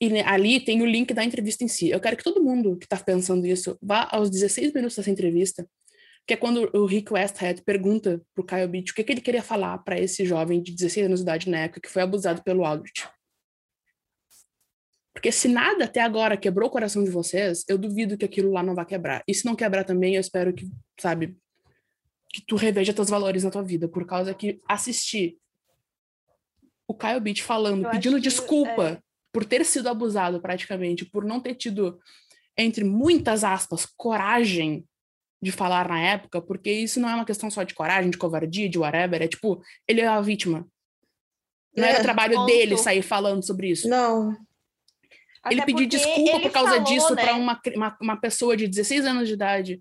[0.00, 1.90] E ali tem o link da entrevista em si.
[1.90, 5.68] Eu quero que todo mundo que está pensando isso vá aos 16 minutos dessa entrevista,
[6.26, 9.42] que é quando o Rick Westhead pergunta pro Kyle Beach o que, que ele queria
[9.42, 12.64] falar para esse jovem de 16 anos de idade na época que foi abusado pelo
[12.64, 13.06] Aldrich.
[15.12, 18.62] Porque se nada até agora quebrou o coração de vocês, eu duvido que aquilo lá
[18.62, 19.22] não vai quebrar.
[19.28, 20.66] E se não quebrar também, eu espero que,
[20.98, 21.36] sabe,
[22.32, 25.36] que tu reveja teus valores na tua vida, por causa que assistir
[26.88, 29.09] o Kyle Beach falando, Eu pedindo desculpa é.
[29.32, 31.98] Por ter sido abusado praticamente, por não ter tido,
[32.56, 34.84] entre muitas aspas, coragem
[35.42, 38.68] de falar na época, porque isso não é uma questão só de coragem, de covardia,
[38.68, 40.66] de whatever, é tipo, ele é a vítima.
[41.76, 42.46] Não era É, trabalho ponto.
[42.46, 44.32] dele sair falando sobre isso Não.
[45.50, 47.22] ele Até porque desculpa ele por causa falou, disso né?
[47.22, 49.80] para uma, uma, uma pessoa de 16 anos de idade,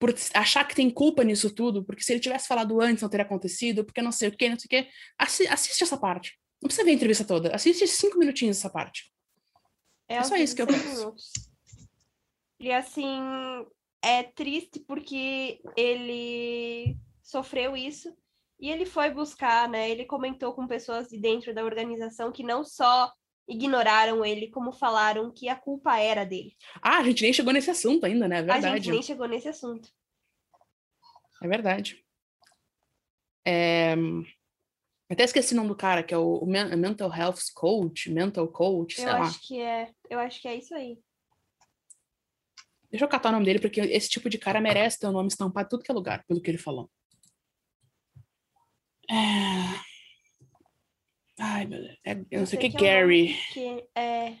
[0.00, 3.26] por achar que tem culpa nisso tudo, porque se ele tivesse falado antes não teria
[3.26, 4.90] acontecido, porque não sei o que, não sei o que.
[5.18, 6.38] Assi assiste essa parte.
[6.60, 7.54] Não precisa ver a entrevista toda.
[7.54, 9.12] Assiste cinco minutinhos essa parte.
[10.08, 11.14] É só aos isso que eu 16 penso.
[12.60, 13.20] E assim,
[14.02, 18.16] é triste porque ele sofreu isso
[18.58, 19.88] e ele foi buscar, né?
[19.88, 23.12] Ele comentou com pessoas de dentro da organização que não só
[23.46, 26.54] ignoraram ele, como falaram que a culpa era dele.
[26.82, 28.36] Ah, a gente nem chegou nesse assunto ainda, né?
[28.36, 28.76] É A verdade.
[28.76, 29.88] gente nem chegou nesse assunto.
[31.42, 32.04] É verdade.
[33.46, 33.94] É...
[35.10, 38.46] Até esqueci o nome do cara, que é o o Men- Mental Health Coach, Mental
[38.48, 39.20] Coach, sei Eu lá.
[39.20, 40.98] acho que é, eu acho que é isso aí.
[42.90, 45.28] Deixa eu catar o nome dele, porque esse tipo de cara merece ter o nome
[45.28, 46.90] estampado em tudo que é lugar, pelo que ele falou.
[49.10, 49.14] É...
[51.40, 51.98] Ai, meu Deus.
[52.04, 53.34] É, eu não sei o que, é Gary.
[53.52, 54.36] Que é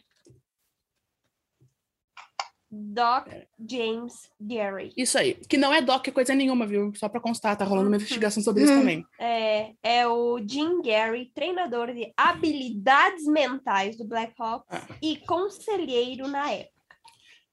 [2.70, 3.28] Doc
[3.66, 4.92] James Gary.
[4.96, 5.34] Isso aí.
[5.48, 6.92] Que não é doc coisa nenhuma, viu?
[6.94, 8.02] Só pra constar, tá rolando uma Uhum.
[8.02, 8.80] investigação sobre isso Uhum.
[8.80, 9.06] também.
[9.18, 14.86] É, é o Jim Gary, treinador de habilidades mentais do Blackhawks Ah.
[15.02, 16.96] e conselheiro na época.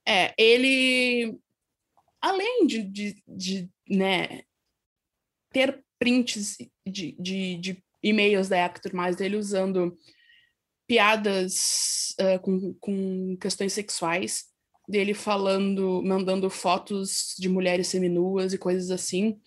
[0.07, 1.37] É, ele.
[2.21, 4.41] Além de, de, de né,
[5.51, 9.97] ter prints de, de, de e-mails da época e tudo mais, dele usando
[10.87, 14.45] piadas eh, com, com questões sexuais
[14.87, 19.39] dele falando, mandando fotos de mulheres seminuas e coisas assim,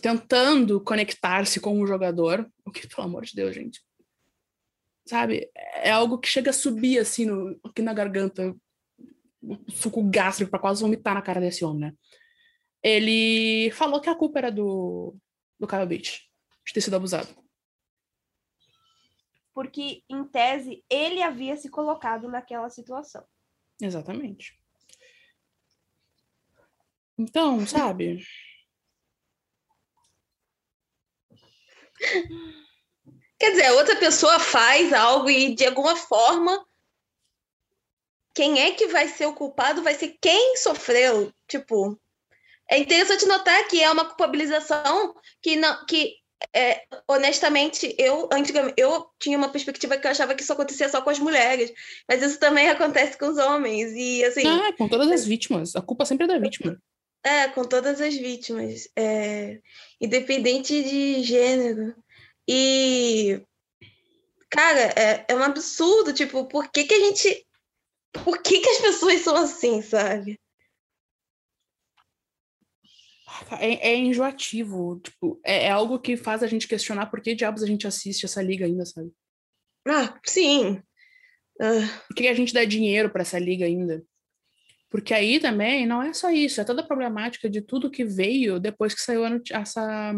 [0.00, 3.82] tentando conectar-se com o jogador, o que, pelo amor de Deus, gente,
[5.06, 8.54] sabe, é algo que chega a subir assim no, aqui na garganta,
[9.68, 11.94] suco gástrico para quase vomitar na cara desse homem, né?
[12.82, 15.16] Ele falou que a culpa era do,
[15.58, 16.28] do Kyle Beach,
[16.64, 17.28] de ter sido abusado.
[19.54, 23.24] Porque, em tese, ele havia se colocado naquela situação.
[23.80, 24.60] Exatamente.
[27.18, 28.22] Então, sabe?
[33.38, 36.64] Quer dizer, outra pessoa faz algo e de alguma forma
[38.34, 41.32] quem é que vai ser o culpado vai ser quem sofreu.
[41.48, 41.98] Tipo,
[42.70, 46.14] é interessante notar que é uma culpabilização que não que
[46.54, 51.00] é, honestamente, eu antigamente eu tinha uma perspectiva que eu achava que isso acontecia só
[51.00, 51.72] com as mulheres,
[52.06, 54.46] mas isso também acontece com os homens e assim.
[54.46, 55.74] Ah, com todas as vítimas.
[55.74, 56.78] A culpa sempre é da vítima.
[57.26, 59.60] É, com todas as vítimas, é,
[60.00, 61.92] independente de gênero.
[62.48, 63.42] E
[64.48, 67.44] cara, é, é um absurdo, tipo, por que que a gente,
[68.12, 70.38] por que que as pessoas são assim, sabe?
[73.58, 77.64] É, é enjoativo, tipo, é, é, algo que faz a gente questionar por que diabos
[77.64, 79.12] a gente assiste essa liga ainda, sabe?
[79.84, 80.80] Ah, sim.
[81.60, 82.06] Uh...
[82.06, 84.04] Por que a gente dá dinheiro para essa liga ainda?
[84.90, 88.60] Porque aí também não é só isso, é toda a problemática de tudo que veio
[88.60, 90.14] depois que saiu essa,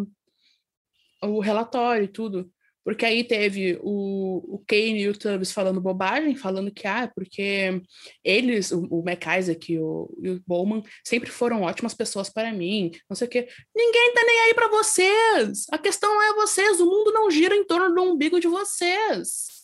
[1.22, 2.50] o relatório e tudo.
[2.88, 7.83] Porque aí teve o, o Kane e o Tubbs falando bobagem, falando que, ah, porque
[8.24, 12.90] eles, o, o McIsaac e o, e o Bowman, sempre foram ótimas pessoas para mim,
[13.07, 13.46] não sei o quê.
[13.76, 15.66] Ninguém tá nem aí para vocês!
[15.70, 19.57] A questão não é vocês, o mundo não gira em torno do umbigo de vocês.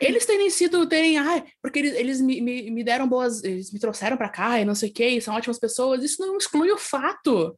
[0.00, 3.78] Eles terem sido, terem, ah, porque eles, eles me, me, me deram boas, eles me
[3.78, 6.78] trouxeram para cá e não sei o quê, são ótimas pessoas, isso não exclui o
[6.78, 7.56] fato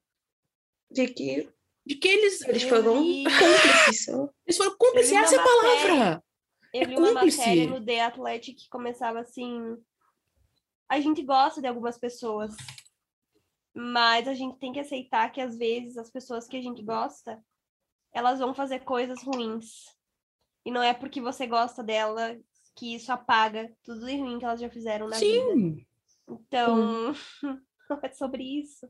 [0.90, 1.48] de que
[1.86, 4.08] de que eles, eles foram cúmplices.
[4.44, 6.24] Eles foram cúmplices, essa é a palavra.
[6.74, 9.76] Eu é li uma matéria no The Athletic que começava assim.
[10.88, 12.54] A gente gosta de algumas pessoas,
[13.72, 17.40] mas a gente tem que aceitar que às vezes as pessoas que a gente gosta,
[18.12, 19.84] elas vão fazer coisas ruins.
[20.66, 22.36] E não é porque você gosta dela
[22.74, 25.74] que isso apaga tudo de ruim que elas já fizeram na Sim.
[25.74, 25.86] vida.
[26.28, 27.14] Então,
[27.88, 28.84] não é sobre isso.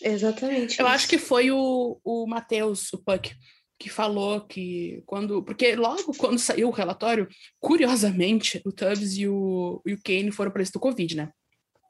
[0.00, 0.78] Exatamente.
[0.78, 0.94] Eu isso.
[0.94, 3.34] acho que foi o, o Matheus, o Puck,
[3.76, 5.42] que falou que quando.
[5.42, 10.52] Porque logo quando saiu o relatório, curiosamente, o Tubbs e o, e o Kane foram
[10.52, 11.32] para esse do Covid, né?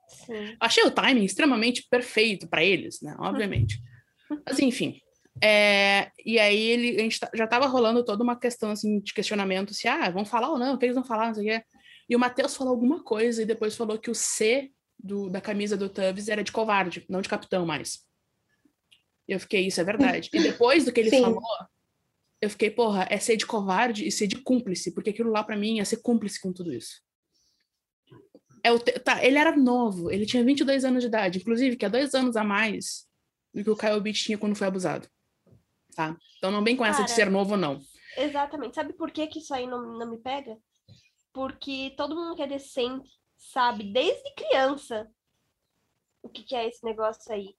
[0.09, 0.57] Sim.
[0.59, 3.15] Achei o timing extremamente perfeito para eles, né?
[3.19, 3.79] Obviamente.
[4.47, 4.99] Mas enfim.
[5.43, 9.13] É, e aí ele, a gente tá, já estava rolando toda uma questão assim, de
[9.13, 11.47] questionamento se ah, vão falar ou não, o que eles vão falar, não sei o
[11.47, 11.65] quê.
[12.09, 15.77] E o Matheus falou alguma coisa e depois falou que o C do, da camisa
[15.77, 18.07] do Tubbs era de covarde, não de capitão mais.
[19.27, 20.31] Eu fiquei, isso é verdade.
[20.33, 21.21] E depois do que ele Sim.
[21.21, 21.43] falou,
[22.41, 25.57] eu fiquei, porra, é ser de covarde e ser de cúmplice, porque aquilo lá para
[25.57, 27.03] mim é ser cúmplice com tudo isso.
[28.65, 31.91] É o tá, ele era novo, ele tinha 22 anos de idade, inclusive, que é
[31.91, 33.07] dois anos a mais
[33.55, 35.09] do que o Kyle Beach tinha quando foi abusado.
[35.99, 36.17] Tá?
[36.37, 37.81] Então não vem com essa Cara, de ser novo, não.
[38.17, 38.77] Exatamente.
[38.77, 40.57] Sabe por que, que isso aí não, não me pega?
[41.33, 45.11] Porque todo mundo que é decente sabe desde criança
[46.23, 47.53] o que, que é esse negócio aí.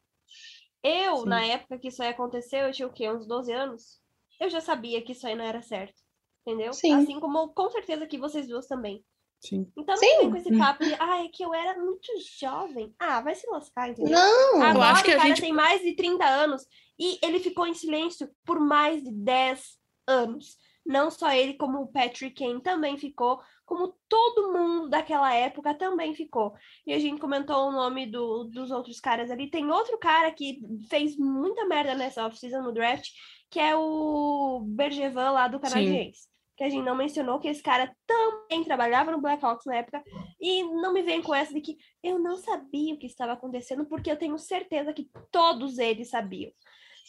[0.81, 1.25] Eu, Sim.
[1.25, 3.11] na época que isso aí aconteceu, eu tinha o quê?
[3.11, 3.99] Uns 12 anos?
[4.39, 6.01] Eu já sabia que isso aí não era certo.
[6.47, 6.71] Entendeu?
[6.71, 6.93] Sim.
[6.93, 9.03] Assim como com certeza que vocês duas também.
[9.41, 9.69] Sim.
[9.77, 12.07] Então não vem com esse papo de, ah, é que eu era muito
[12.39, 12.95] jovem.
[12.97, 14.13] Ah, vai se lascar, entendeu?
[14.13, 15.41] Não, Agora eu acho que cara gente...
[15.41, 16.65] tem mais de 30 anos
[16.99, 20.57] e ele ficou em silêncio por mais de 10 anos.
[20.85, 26.15] Não só ele, como o Patrick Kane também ficou, como todo mundo daquela época também
[26.15, 26.53] ficou.
[26.85, 29.49] E a gente comentou o nome do, dos outros caras ali.
[29.49, 30.59] Tem outro cara que
[30.89, 33.07] fez muita merda nessa off-season no draft,
[33.49, 36.27] que é o Bergevan lá do Canadiense.
[36.57, 40.03] Que a gente não mencionou, que esse cara também trabalhava no Blackhawks na época.
[40.41, 43.85] E não me vem com essa de que eu não sabia o que estava acontecendo,
[43.85, 46.51] porque eu tenho certeza que todos eles sabiam.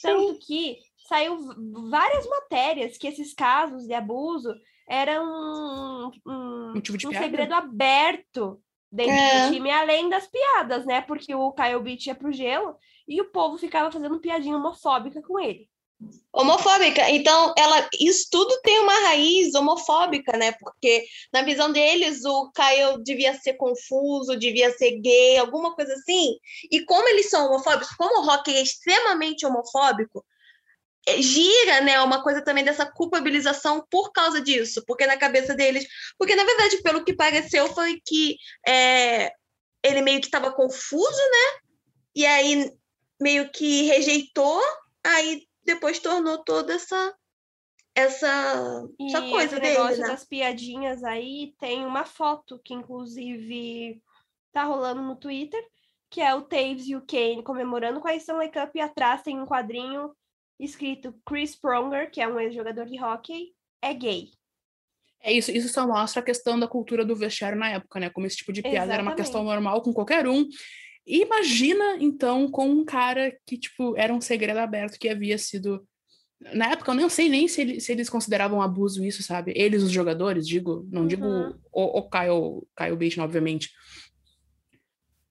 [0.03, 1.39] Tanto que saiu
[1.91, 4.55] várias matérias que esses casos de abuso
[4.89, 8.61] eram um, um, um, tipo um segredo aberto
[8.91, 9.47] dentro é.
[9.47, 11.01] do time, além das piadas, né?
[11.01, 15.39] Porque o Kyle Beach ia pro gelo e o povo ficava fazendo piadinha homofóbica com
[15.39, 15.69] ele.
[16.33, 17.11] Homofóbica.
[17.11, 20.53] Então, ela, isso tudo tem uma raiz homofóbica, né?
[20.53, 26.37] Porque na visão deles, o Kyle devia ser confuso, devia ser gay, alguma coisa assim.
[26.71, 30.25] E como eles são homofóbicos, como o rock é extremamente homofóbico,
[31.07, 35.87] é, gira, né, uma coisa também dessa culpabilização por causa disso, porque na cabeça deles,
[36.19, 38.37] porque na verdade, pelo que pareceu, foi que
[38.67, 39.33] é,
[39.83, 41.61] ele meio que estava confuso, né,
[42.15, 42.71] e aí
[43.21, 44.63] meio que rejeitou,
[45.05, 45.43] aí
[45.75, 47.15] depois tornou toda essa
[47.95, 50.09] essa, E essa coisa esse dele, negócio né?
[50.09, 54.01] das piadinhas aí tem uma foto que, inclusive,
[54.53, 55.63] tá rolando no Twitter,
[56.09, 59.41] que é o Taves e o Kane comemorando com a Stanley Cup e atrás tem
[59.41, 60.15] um quadrinho
[60.59, 64.31] escrito Chris Pronger, que é um ex-jogador de hockey, é gay.
[65.23, 68.09] É isso, isso só mostra a questão da cultura do vestiário na época, né?
[68.09, 69.65] Como esse tipo de piada era uma questão Exatamente.
[69.65, 70.47] normal com qualquer um.
[71.07, 75.87] E imagina, então, com um cara que, tipo, era um segredo aberto que havia sido.
[76.55, 79.53] Na época, eu não sei nem se, ele- se eles consideravam abuso isso, sabe?
[79.57, 81.59] Eles, os jogadores, digo, não digo Uhum.
[81.73, 83.71] o, o Kyle, Kyle Baton, obviamente.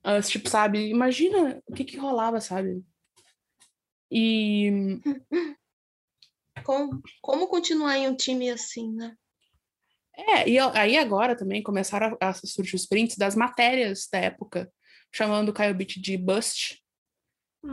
[0.03, 0.89] Mas, tipo, sabe?
[0.89, 2.83] Imagina o que que rolava, sabe?
[4.11, 4.99] E
[6.63, 9.15] Como, como continuar em um time assim, né?
[10.15, 14.71] É, e aí agora também começaram a, a surgir os prints das matérias da época,
[15.11, 16.81] chamando o Kyle Beach de Bust,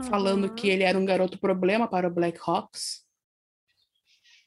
[0.09, 0.55] falando Uhum.
[0.55, 3.05] que ele era um garoto problema para o Black Hawks.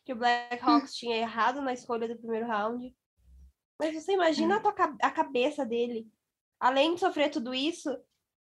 [0.05, 2.93] que o Blackhawks tinha errado na escolha do primeiro round.
[3.79, 6.09] Mas você imagina a, tua a cabeça dele.
[6.59, 7.97] Além de sofrer tudo isso,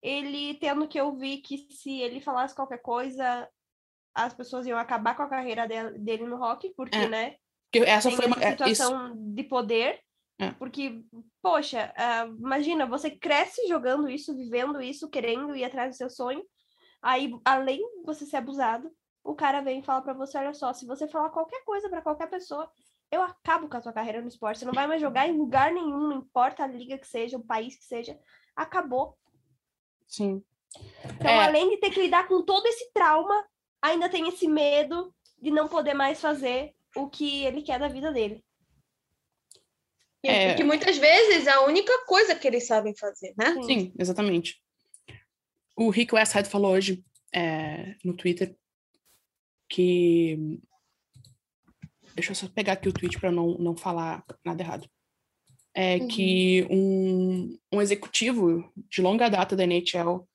[0.02, 3.48] ele tendo que ouvir que se ele falasse qualquer coisa,
[4.14, 7.38] as pessoas iam acabar com a carreira de- dele no hockey, porque, É, né?
[7.72, 8.36] Porque essa foi uma.
[8.44, 10.02] é, isso, situação de poder.
[10.38, 10.52] É.
[10.52, 11.02] Porque,
[11.42, 16.44] poxa, ah, imagina, você cresce jogando isso, vivendo isso, querendo ir atrás do seu sonho.
[17.02, 18.92] Aí, além de você ser abusado,
[19.24, 22.02] o cara vem e fala pra você, olha só, se você falar qualquer coisa pra
[22.02, 22.70] qualquer pessoa,
[23.12, 24.60] eu acabo com a tua carreira no esporte.
[24.60, 27.46] Você não vai mais jogar em lugar nenhum, não importa a liga que seja, o
[27.46, 28.20] país que seja.
[28.56, 29.18] Acabou.
[30.08, 30.44] sim.
[31.06, 31.46] Então, É.
[31.46, 33.46] além de ter que lidar com todo esse trauma,
[33.82, 38.12] ainda tem esse medo de não poder mais fazer o que ele quer da vida
[38.12, 38.44] dele.
[40.26, 40.54] E É.
[40.56, 43.56] Que muitas vezes é a única coisa que eles sabem fazer, né?
[43.64, 44.62] Sim, exatamente.
[45.76, 48.56] O Rick Westhead falou hoje é, no Twitter
[49.70, 50.60] que.
[52.16, 54.90] Deixa eu só pegar aqui o tweet para não, não falar nada errado.
[55.74, 56.08] É Uhum.
[56.08, 60.26] que um, um executivo de longa data da NHL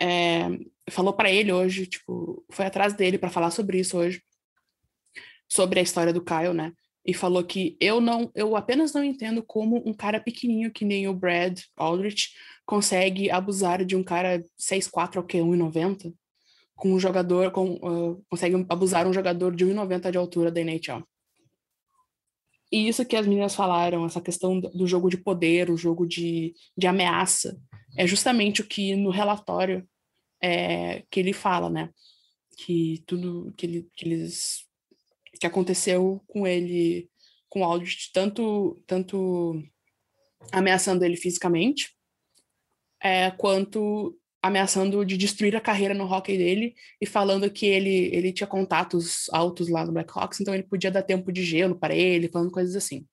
[0.00, 0.46] é,
[0.88, 4.22] falou para ele hoje, tipo, foi atrás dele para falar sobre isso hoje,
[5.48, 6.72] sobre a história do Kyle, né?
[7.04, 11.08] E falou que eu não, eu apenas não entendo como um cara pequenininho que nem
[11.08, 12.30] o Brad Aldrich
[12.66, 16.12] consegue abusar de um cara 6'4 ou que 1,90
[16.78, 21.02] com um jogador com ah, consegue abusar um jogador de 1,90 de altura da NHL.
[22.70, 26.54] E isso que as meninas falaram, essa questão do jogo de poder, o jogo de,
[26.76, 27.58] de ameaça,
[27.96, 29.88] é justamente o que no relatório
[30.40, 31.90] é, que ele fala, né?
[32.58, 34.67] Que tudo que, ele, que eles
[35.38, 37.08] que aconteceu com ele,
[37.48, 39.62] com o Aldrich, tanto, tanto
[40.52, 41.94] ameaçando ele fisicamente,
[43.02, 48.32] é, quanto ameaçando de destruir a carreira no hockey dele e falando que ele, ele
[48.32, 52.28] tinha contatos altos lá no Blackhawks, então ele podia dar tempo de gelo para ele,
[52.28, 53.04] falando coisas assim.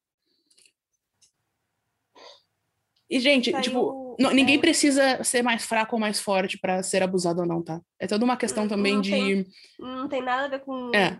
[3.09, 4.59] E, gente, Saiu- tipo, não- ninguém é.
[4.59, 7.79] precisa ser mais fraco ou mais forte para ser abusado ou não, tá?
[7.99, 9.11] É toda uma questão Hum, também não de.
[9.11, 9.45] tem-
[9.79, 11.19] Não tem nada a ver com É,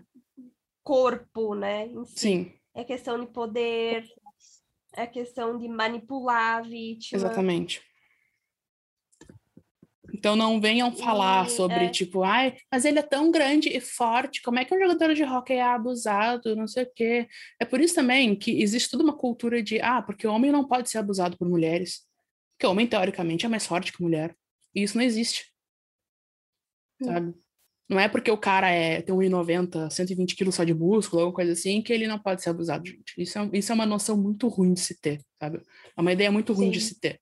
[0.86, 1.88] corpo, né?
[2.04, 2.20] si.
[2.20, 4.06] sim, É questão de poder,
[4.94, 7.18] é questão de manipular a vítima.
[7.18, 7.82] exatamente.
[10.14, 11.88] Então não venham falar E, sobre, é.
[11.90, 15.24] tipo, ai, mas ele é tão grande e forte, como é que um jogador de
[15.24, 17.28] hockey é abusado, não sei o quê.
[17.60, 20.66] É por isso também que existe toda uma cultura de, ah, porque o homem não
[20.66, 22.06] pode ser abusado por mulheres.
[22.52, 24.34] Porque o homem, teoricamente, é mais forte que mulher.
[24.74, 25.52] E isso não existe.
[27.02, 27.34] Hum.
[27.88, 31.52] Não é porque o cara é, tem 1,90, 120 quilos só de músculo, alguma coisa
[31.52, 33.14] assim, que ele não pode ser abusado, gente.
[33.16, 35.62] Isso é, isso é uma noção muito ruim de se ter, sabe?
[35.96, 36.88] É uma ideia muito ruim de Sim.
[36.88, 37.20] se ter.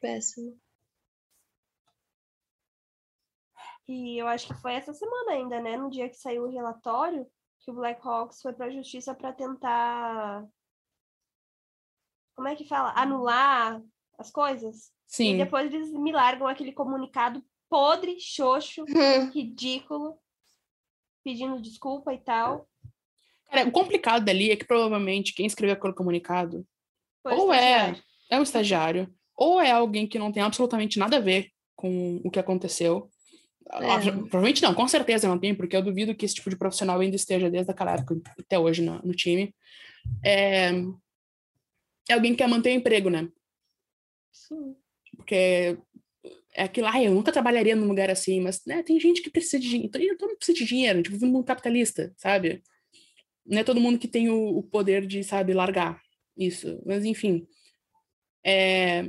[0.00, 0.58] Péssimo.
[3.88, 5.76] E eu acho que foi essa semana ainda, né?
[5.76, 7.26] No dia que saiu o relatório,
[7.60, 10.46] que o Blackhawks foi para a justiça para tentar.
[12.34, 12.92] Como é que fala?
[12.94, 13.82] Anular
[14.18, 14.86] as coisas.
[14.86, 20.16] E Sim, depois eles me largam aquele comunicado podre, xoxo, Hum, ridículo,
[21.24, 22.68] pedindo desculpa e tal.
[23.50, 26.66] Cara, o complicado dali é que provavelmente quem escreveu aquele comunicado
[27.22, 27.58] Foi Ou é.
[27.58, 28.02] estagiário.
[28.30, 32.30] é um estagiário, ou é alguém que não tem absolutamente nada a ver com o
[32.30, 33.10] que aconteceu.
[33.70, 34.10] Ah, É.
[34.10, 37.16] Provavelmente não, com certeza não tem, porque eu duvido que esse tipo de profissional ainda
[37.16, 39.54] esteja desde aquela época até hoje no, no time.
[40.22, 40.70] É,
[42.08, 43.28] é alguém que quer manter o emprego, né?
[44.30, 44.76] Sim.
[45.16, 45.78] Porque
[46.56, 49.58] é aquilo, ah, eu nunca trabalharia num lugar assim, mas né, tem gente que precisa
[49.58, 50.16] de dinheiro.
[50.16, 52.62] Todo mundo precisa de dinheiro, tipo, num mundo capitalista, sabe?
[53.44, 56.00] Não é todo mundo que tem o, o poder de, sabe, largar
[56.36, 56.80] isso.
[56.86, 57.46] Mas, enfim.
[58.44, 59.02] É...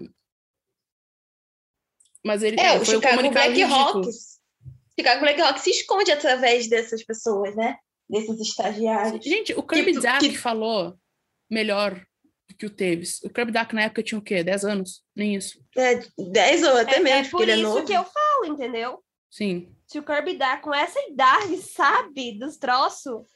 [2.24, 3.76] Mas ele É, o um Chicago comunicado ridículo.
[3.76, 4.40] Blackhawks.
[4.98, 7.78] Chicago Blackhawks se esconde através dessas pessoas, né?
[8.10, 9.24] Desses estagiários.
[9.24, 10.98] Gente, o Kirby tu- Duck que- falou
[11.50, 12.04] melhor
[12.48, 13.22] do que o Taves.
[13.24, 14.44] O Kirby Duck na época tinha o quê?
[14.44, 15.04] 10 anos?
[15.16, 15.60] Nem isso.
[15.76, 17.86] É, 10 ou até É, menos, é porque por ele é isso novo.
[17.86, 19.04] que eu falo, entendeu?
[19.30, 19.76] Sim.
[19.88, 23.28] Se o Kirby dá com essa idade, sabe, dos troços.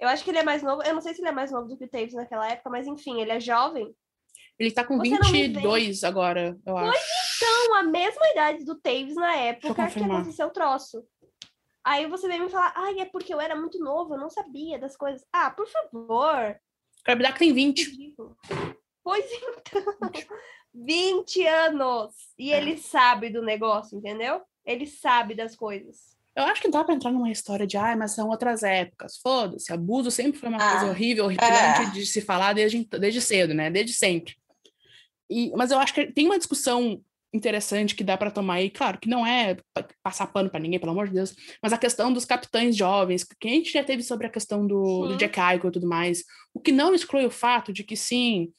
[0.00, 0.82] Eu acho que ele é mais novo.
[0.82, 2.86] Eu não sei se ele é mais novo do que o Taves naquela época, mas
[2.86, 3.92] enfim, ele é jovem.
[4.58, 6.98] Ele tá com Você não me 22 agora, eu acho.
[7.36, 11.04] Então, a mesma idade do Taves na época que aconteceu o troço.
[11.84, 14.78] Aí você vem me falar, ai, é porque eu era muito novo, eu não sabia
[14.78, 15.24] das coisas.
[15.32, 16.56] Ah, por favor.
[17.06, 17.84] Duck tem 20.
[17.90, 18.36] Ridículo.
[19.02, 19.94] Pois então.
[20.74, 22.12] 20 anos.
[22.38, 24.42] E ele sabe do negócio, entendeu?
[24.64, 26.16] Ele sabe das coisas.
[26.36, 29.16] Eu acho que dá pra entrar numa história de, ai, mas são outras épocas.
[29.16, 31.90] Foda-se, abuso sempre foi uma Ah, coisa horrível, horripilante é.
[31.90, 33.70] de se falar desde, desde cedo, né?
[33.70, 34.36] Desde sempre.
[35.28, 38.98] E, mas eu acho que tem uma discussão interessante que dá pra tomar aí, claro,
[38.98, 42.12] que não é pa- passar pano pra ninguém, pelo amor de Deus, mas a questão
[42.12, 45.16] dos capitães jovens, que a gente já teve sobre a questão do, do Sim.
[45.18, 46.24] Jack Eichel e tudo mais,
[46.54, 48.52] o que não exclui o fato de que sim,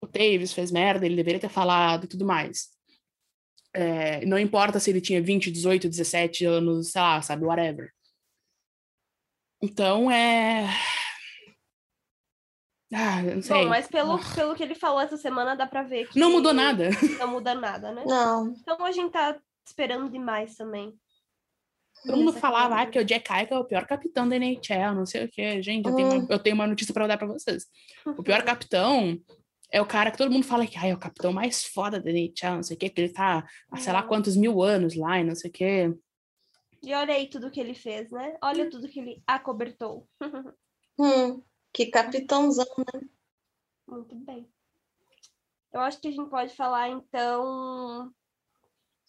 [0.00, 2.68] o Taves fez merda, ele deveria ter falado e tudo mais.
[3.72, 7.90] É, não importa se ele tinha 20, 18, 17 anos, sei lá, sabe, whatever.
[9.60, 10.68] Então é.
[12.94, 13.62] Ah, não sei.
[13.64, 16.54] Bom, mas pelo, pelo que ele falou essa semana, dá pra ver que Não mudou
[16.54, 16.90] nada.
[17.18, 18.04] não muda nada, né?
[18.06, 18.54] Não.
[18.60, 19.36] Então a gente tá
[19.66, 20.94] esperando demais também.
[22.06, 25.06] Todo mundo falava ah, que o Jack Eichel é o pior capitão da NHL, não
[25.06, 25.62] sei o quê.
[25.62, 26.26] Gente, eu, tenho uma, Hum.
[26.28, 27.66] eu tenho uma notícia pra dar pra vocês.
[28.06, 29.18] O pior capitão
[29.72, 32.10] é o cara que todo mundo fala que ah, é o capitão mais foda da
[32.10, 35.18] NHL, não sei o quê, que ele tá há sei lá quantos mil anos lá
[35.18, 35.94] e não sei o quê.
[36.82, 38.36] E olha aí tudo que ele fez, né?
[38.42, 40.06] Olha tudo que ele acobertou.
[40.96, 41.42] Hum,
[41.74, 42.64] que capitãozão.
[43.86, 44.48] Muito bem.
[45.72, 48.14] Eu acho que a gente pode falar, então,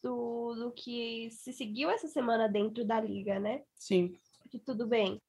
[0.02, 3.64] do, do que se seguiu essa semana dentro da liga, né?
[3.76, 4.20] Sim.
[4.40, 5.22] Porque tudo bem.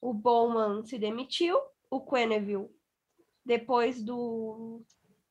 [0.00, 1.60] O Bowman se demitiu,
[1.90, 2.70] o Quenneville,
[3.44, 4.80] depois do,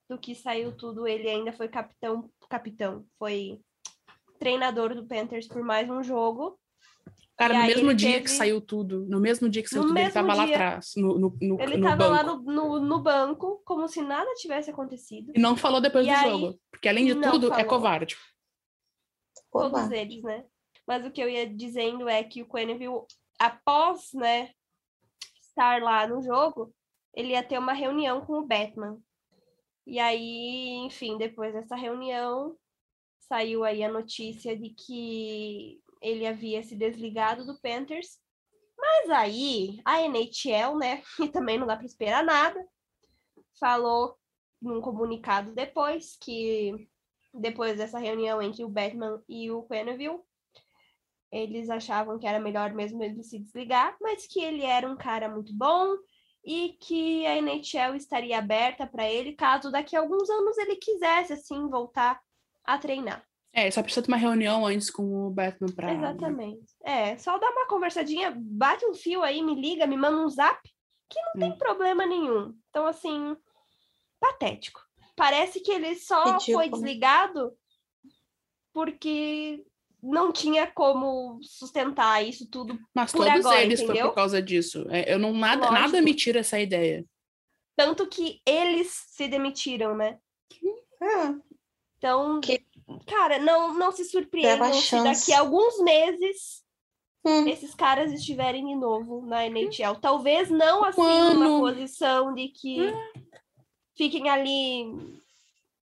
[0.10, 3.62] do que saiu tudo, ele ainda foi capitão, capitão, foi
[4.39, 6.60] treinador do Panthers por mais um jogo.
[7.38, 9.89] Cara, E no mesmo dia que teve- saiu tudo, no mesmo dia que saiu No
[9.89, 10.55] tudo, ele tava lá dia.
[10.55, 12.43] atrás, no, no, no, Ele no tava lá banco.
[12.43, 15.33] no, no, no banco, como se nada tivesse acontecido.
[15.36, 16.59] E não falou depois E do aí- jogo.
[16.71, 17.65] Porque além de tudo, é falou.
[17.67, 18.15] covarde.
[19.51, 20.45] todos eles, né?
[20.88, 23.01] Mas o que eu ia dizendo é que o Quenneville,
[23.39, 24.51] após, né,
[25.41, 26.73] estar lá no jogo,
[27.13, 28.97] ele ia ter uma reunião com o Batman.
[29.88, 32.55] E aí, enfim, depois dessa reunião,
[33.19, 38.20] saiu aí a notícia de que ele havia se desligado do Panthers.
[38.78, 42.64] Mas aí, a NHL, né, e também não dá para esperar nada,
[43.60, 44.16] falou
[44.62, 46.88] num comunicado depois que
[47.34, 50.22] depois dessa reunião entre o Batman e o Quenneville,
[51.32, 55.28] eles achavam que era melhor mesmo ele se desligar, mas que ele era um cara
[55.28, 55.97] muito bom
[56.45, 61.34] e que a NHL estaria aberta para ele caso daqui a alguns anos ele quisesse
[61.34, 62.22] assim voltar
[62.64, 63.28] a treinar.
[63.58, 65.93] É, só precisa ter uma reunião antes com o Batman pra.
[65.93, 66.66] Exatamente.
[66.84, 70.62] É, só dá uma conversadinha, bate um fio aí, me liga, me manda um zap,
[71.10, 71.58] que não tem Hum.
[71.58, 72.53] problema nenhum.
[72.70, 73.34] Então, assim,
[74.20, 74.82] patético.
[75.16, 76.70] Parece que ele só foi Ridículo.
[76.72, 77.58] desligado
[78.74, 79.64] porque
[80.03, 82.78] não tinha como sustentar isso tudo.
[82.93, 84.10] Mas por todos agora, eles foi entendeu?
[84.10, 84.86] por causa disso.
[84.89, 85.74] É, eu não nada, Lógico.
[85.82, 87.06] nada me tira essa ideia.
[87.76, 90.20] Tanto que eles se demitiram, né?
[91.01, 91.41] Hum,
[91.97, 92.66] Então, Que-
[93.07, 96.63] cara, não, não se surpreendam se daqui a alguns meses
[97.25, 97.47] hum.
[97.47, 99.95] esses caras estiverem de novo na NHL.
[99.99, 101.39] Talvez não assim ano.
[101.39, 102.79] numa posição de que
[103.95, 104.86] fiquem ali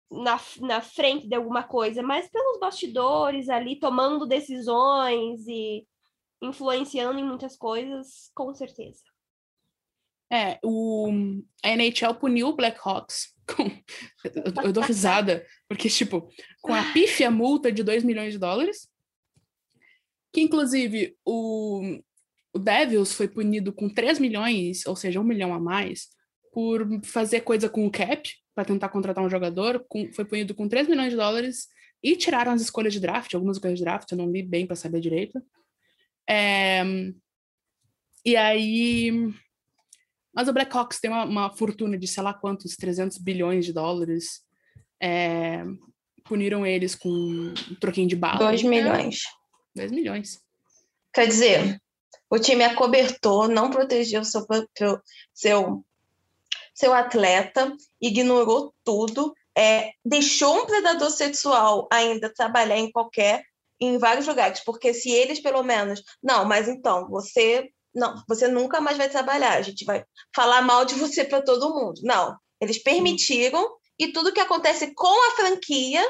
[0.09, 5.85] na, na frente de alguma coisa, mas pelos bastidores ali, tomando decisões e
[6.41, 9.01] influenciando em muitas coisas, com certeza.
[10.31, 11.09] É, o,
[11.63, 13.32] a NHL puniu o Blackhawks.
[13.45, 13.63] Com,
[14.23, 16.29] eu, eu dou risada, porque, tipo,
[16.61, 18.87] com a pífia multa de 2 milhões de dólares,
[20.31, 21.99] que inclusive o,
[22.53, 26.07] o Devils foi punido com 3 milhões, ou seja, um milhão a mais,
[26.53, 30.67] por fazer coisa com o cap, para tentar contratar um jogador, com- foi punido com
[30.67, 31.67] 3 milhões de dólares
[32.01, 34.75] e tiraram as escolhas de draft, algumas escolhas de draft, eu não li bem para
[34.75, 35.41] saber direito.
[36.29, 36.83] É,
[38.25, 39.33] e aí.
[40.33, 44.41] Mas o Blackhawks tem uma, uma fortuna de sei lá quantos, 300 bilhões de dólares.
[45.01, 45.63] É,
[46.23, 48.39] puniram eles com um troquinho de bala.
[48.39, 49.21] 2 milhões.
[49.75, 50.41] 2 milhões.
[51.13, 51.81] Quer dizer,
[52.29, 54.45] o time acobertou, não protegeu seu,
[55.33, 55.85] seu,
[56.73, 57.71] seu atleta,
[58.01, 63.43] ignorou tudo, é, deixou um predador sexual ainda trabalhar em qualquer,
[63.79, 68.81] em vários lugares, porque se eles pelo menos, não, mas então você não, você nunca
[68.81, 70.03] mais vai trabalhar, a gente vai
[70.35, 72.01] falar mal de você para todo mundo.
[72.03, 73.67] Não, eles permitiram
[73.99, 76.03] e tudo que acontece com a franquia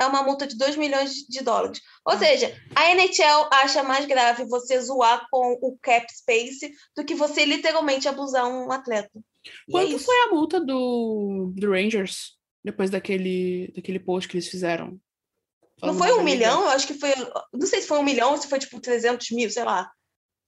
[0.00, 1.80] é uma multa de 2 milhões de dólares.
[2.04, 7.14] Ou seja, a NHL acha mais grave você zoar com o cap space do que
[7.14, 9.10] você literalmente abusar um atleta.
[9.44, 10.04] E é Quanto isso.
[10.04, 15.00] foi a multa do, do Rangers depois daquele, daquele post que eles fizeram?
[15.82, 16.62] Não Falando foi mal um milhão?
[16.62, 17.10] Eu acho que foi.
[17.52, 19.90] Não sei se foi um milhão ou se foi tipo 300 mil, sei lá.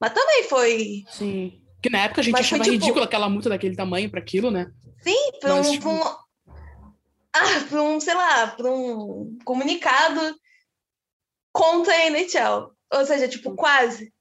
[0.00, 1.04] Mas também foi.
[1.10, 1.60] Sim.
[1.82, 4.20] Que na época a gente Mas foi, achava tipo- ridículo aquela multa daquele tamanho para
[4.20, 4.70] aquilo, né?
[5.02, 6.54] Sim, para um, tipo- pra um.
[7.32, 10.20] Ah, para um, sei lá, para um comunicado
[11.52, 12.72] contra a NHL.
[12.92, 14.12] Ou seja, tipo, quase.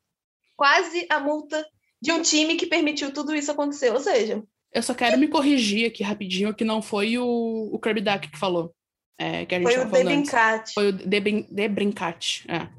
[0.55, 1.65] Quase a multa
[2.01, 3.91] de um time que permitiu tudo isso acontecer.
[3.91, 8.01] Ou seja, Eu só quero me corrigir aqui rapidinho que não foi o, o Kirby
[8.01, 8.73] Duck que falou.
[9.17, 10.31] É, que a gente foi o falando antes.
[10.31, 10.73] Debincat.
[10.73, 12.45] Foi o Debrin- Debrincat.
[12.47, 12.69] É.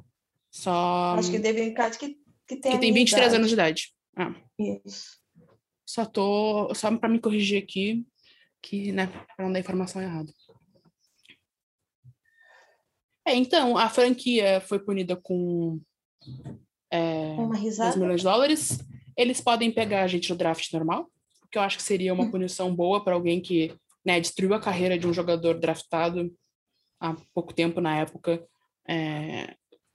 [0.51, 1.17] Só.
[1.19, 2.17] Acho que o Debincat que,
[2.51, 2.73] que tem.
[2.73, 3.37] que tem minha 23 idade.
[3.37, 3.95] anos de idade.
[4.17, 4.35] Ah,
[4.85, 5.19] Isso.
[5.87, 6.75] só tô.
[6.75, 8.05] Só pra me corrigir aqui,
[8.61, 10.33] que, né, pra não dar informação errada.
[13.27, 15.81] É, então, a franquia foi punida com
[16.91, 17.97] é, Uma 2 risada.
[17.97, 18.79] milhões de dólares.
[19.17, 21.09] Eles podem pegar a gente no draft normal,
[21.51, 24.99] que eu acho que seria uma punição boa para alguém que né, destruiu a carreira
[24.99, 26.35] de um jogador draftado
[26.99, 28.45] há pouco tempo na época,
[28.89, 29.55] é,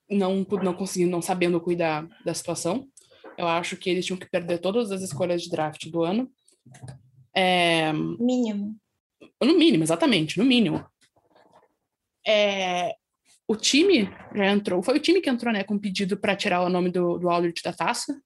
[0.09, 2.87] não, não conseguindo, não sabendo cuidar da situação.
[3.37, 6.31] Eu acho que eles tinham que perder todas as escolhas de draft do ano.
[7.35, 8.75] É, Mínimo.
[9.43, 10.85] no mínimo, exatamente, no mínimo.
[12.25, 12.95] É,
[13.47, 16.69] o time já entrou, foi o time que entrou, né, com pedido para tirar o
[16.69, 18.19] nome do, do Aldrich da taça,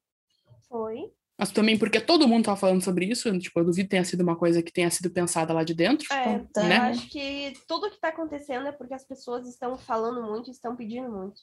[0.69, 1.11] Foi.
[1.37, 4.21] mas também porque todo mundo tava falando sobre isso, tipo, eu duvido que tenha sido
[4.21, 6.07] uma coisa que tenha sido pensada lá de dentro.
[6.13, 6.77] É, Espontâneo.
[6.77, 10.75] eu acho que tudo que tá acontecendo é porque as pessoas estão falando muito estão
[10.75, 11.41] pedindo muito.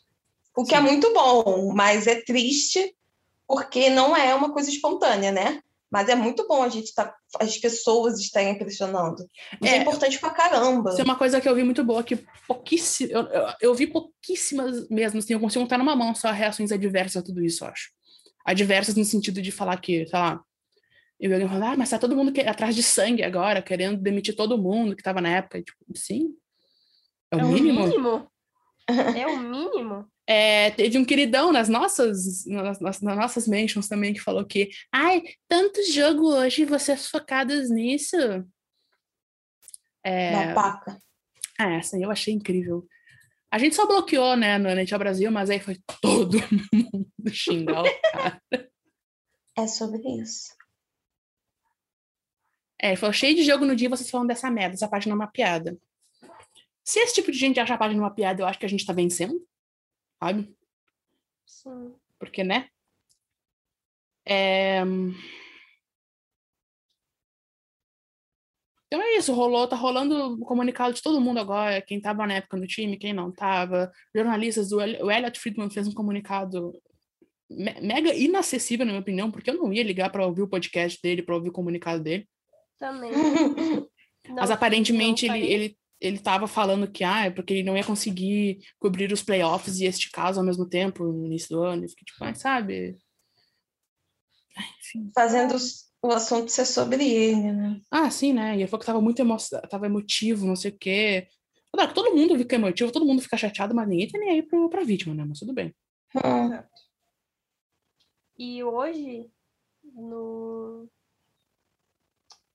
[0.57, 2.95] O que é muito bom, mas é triste
[3.47, 5.61] porque não é uma coisa espontânea, né?
[5.91, 9.23] Mas é muito bom a gente tá, as pessoas estarem pressionando.
[9.63, 10.91] Isso é, É, importante pra caramba.
[10.91, 12.17] Isso é uma coisa que eu vi muito boa, que
[12.49, 13.13] pouquíssimas.
[13.13, 17.17] Eu, eu, eu vi pouquíssimas mesmo, assim, eu consigo contar numa mão só reações adversas
[17.23, 17.91] a tudo isso, eu acho.
[18.45, 20.41] Adversas no sentido de falar que, sei lá,
[21.21, 23.97] eu vi alguém falando, ah, mas tá todo mundo que- atrás de sangue agora, querendo
[24.01, 25.59] demitir todo mundo que tava na época.
[25.59, 26.35] E, tipo, sim.
[27.31, 27.85] É o É o mínimo.
[27.85, 28.31] mínimo?
[29.17, 30.09] É o mínimo?
[30.29, 35.23] É, teve um queridão nas nossas, nas, nas- nossas mentions também que falou que, ai,
[35.47, 38.17] tanto jogo hoje, vocês focadas nisso.
[40.05, 41.01] É, Babaca.
[41.59, 42.87] ah, essa aí eu achei incrível.
[43.51, 46.39] A gente só bloqueou, né, no NHL Brasil, mas aí foi todo
[46.73, 48.43] mundo xingar o cara.
[49.57, 50.55] É sobre isso.
[52.81, 55.27] É, falou, cheio de jogo no dia, vocês falam dessa merda, essa página é uma
[55.27, 55.79] piada.
[56.85, 58.85] Se esse tipo de gente acha a página uma piada, eu acho que a gente
[58.85, 59.41] tá vencendo,
[60.19, 60.57] sabe?
[61.45, 61.95] Sim.
[62.19, 62.69] Porque, né?
[64.25, 64.83] É...
[68.87, 72.35] Então é isso, rolou, tá rolando o comunicado de todo mundo agora, quem tava na
[72.35, 76.73] época no time, quem não tava, jornalistas, o, El o Elliot Friedman fez um comunicado
[77.51, 81.01] me- mega inacessível, na minha opinião, porque eu não ia ligar pra ouvir o podcast
[81.03, 82.29] dele, pra ouvir o comunicado dele,
[82.79, 83.11] Também.
[84.29, 87.77] mas Não- aparentemente não ele, ele, ele tava falando que, ah, é porque ele não
[87.77, 91.85] ia conseguir cobrir os playoffs e este caso ao mesmo tempo, no início do ano,
[91.85, 92.99] eu fiquei tipo, ah, sabe...
[94.81, 95.11] Enfim.
[95.15, 95.57] Fazendo
[96.03, 97.81] o assunto ser sobre ele, né?
[97.91, 98.57] Ah, sim, né?
[98.57, 99.37] E ele falou que tava muito emo...
[99.69, 101.29] tava emotivo, não sei o quê.
[101.73, 104.43] Claro, que todo mundo fica emotivo, todo mundo fica chateado, mas ninguém tá nem aí
[104.43, 105.25] pro, pra vítima, né?
[105.27, 105.75] Mas tudo bem.
[106.15, 106.63] Hum.
[108.39, 109.31] E hoje,
[109.95, 110.89] no,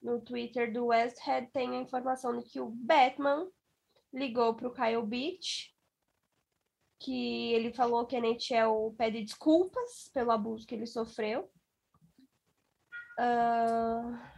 [0.02, 3.50] no Twitter do West Head, tem a informação de que o Batman
[4.14, 5.74] ligou para o Kyle Beach,
[7.00, 11.52] que ele falou que a NHL pede desculpas pelo abuso que ele sofreu.
[13.18, 14.32] Ah,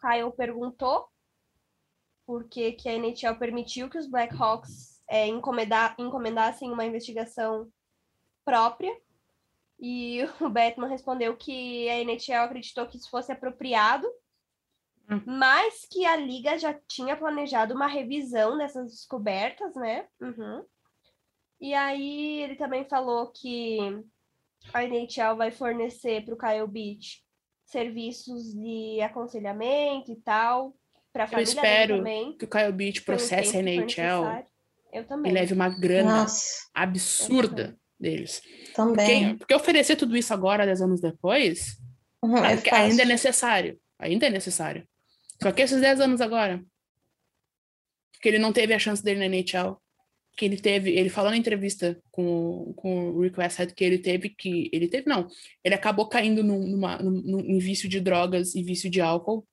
[0.00, 1.08] Kyle perguntou
[2.26, 7.70] por que, que a NHL permitiu que os Blackhawks é, encomendassem uma investigação
[8.44, 8.92] própria.
[9.84, 14.06] E o Batman respondeu que a NHL acreditou que isso fosse apropriado,
[15.10, 15.20] Hum.
[15.26, 20.06] mas que a liga já tinha planejado uma revisão dessas descobertas, né?
[20.20, 20.64] Uhum.
[21.60, 23.78] E aí ele também falou que
[24.72, 27.20] a NHL vai fornecer para o Kyle Beach
[27.64, 30.72] serviços de aconselhamento e tal,
[31.12, 32.36] pra Eu família dele espero também.
[32.38, 34.46] que o Kyle Beach processe a NHL.
[34.92, 35.32] Eu e também.
[35.32, 38.40] leve uma grana Nossa, absurda deles.
[38.74, 39.22] Também.
[39.30, 41.78] Porque, porque oferecer tudo isso agora, 10 anos depois,
[42.22, 43.80] Uhum, é ainda é necessário.
[43.98, 44.86] Ainda é necessário.
[45.42, 46.64] Só que esses 10 anos agora,
[48.20, 49.76] que ele não teve a chance dele na NHL,
[50.36, 54.30] que ele teve, ele falou na entrevista com, com o Rick Westhead que ele teve
[54.30, 55.28] que, ele teve, não,
[55.62, 59.46] ele acabou caindo num, numa, num, num- vício de drogas e vício de álcool.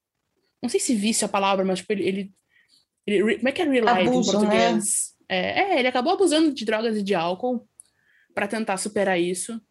[0.61, 2.33] Não sei se vício é a palavra, mas tipo, ele, ele,
[3.07, 5.15] ele- como é que é relied Abuso, em português?
[5.27, 7.67] É, é, ele acabou abusando de drogas e de álcool
[8.39, 9.61] pra tentar superar isso.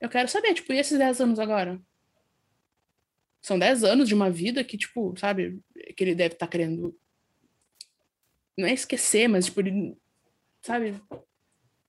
[0.00, 1.80] Eu quero saber, tipo, e esses 10 anos agora?
[3.42, 5.60] São 10 anos de uma vida que, tipo, sabe,
[5.96, 6.96] que ele deve estar querendo.
[8.56, 9.96] Não é esquecer, mas, tipo, ele.
[10.62, 11.02] Sabe?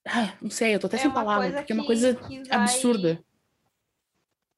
[0.08, 2.44] Ah, não sei, eu tô até É sem palavras, porque é uma que- coisa que
[2.50, 3.24] vai- absurda.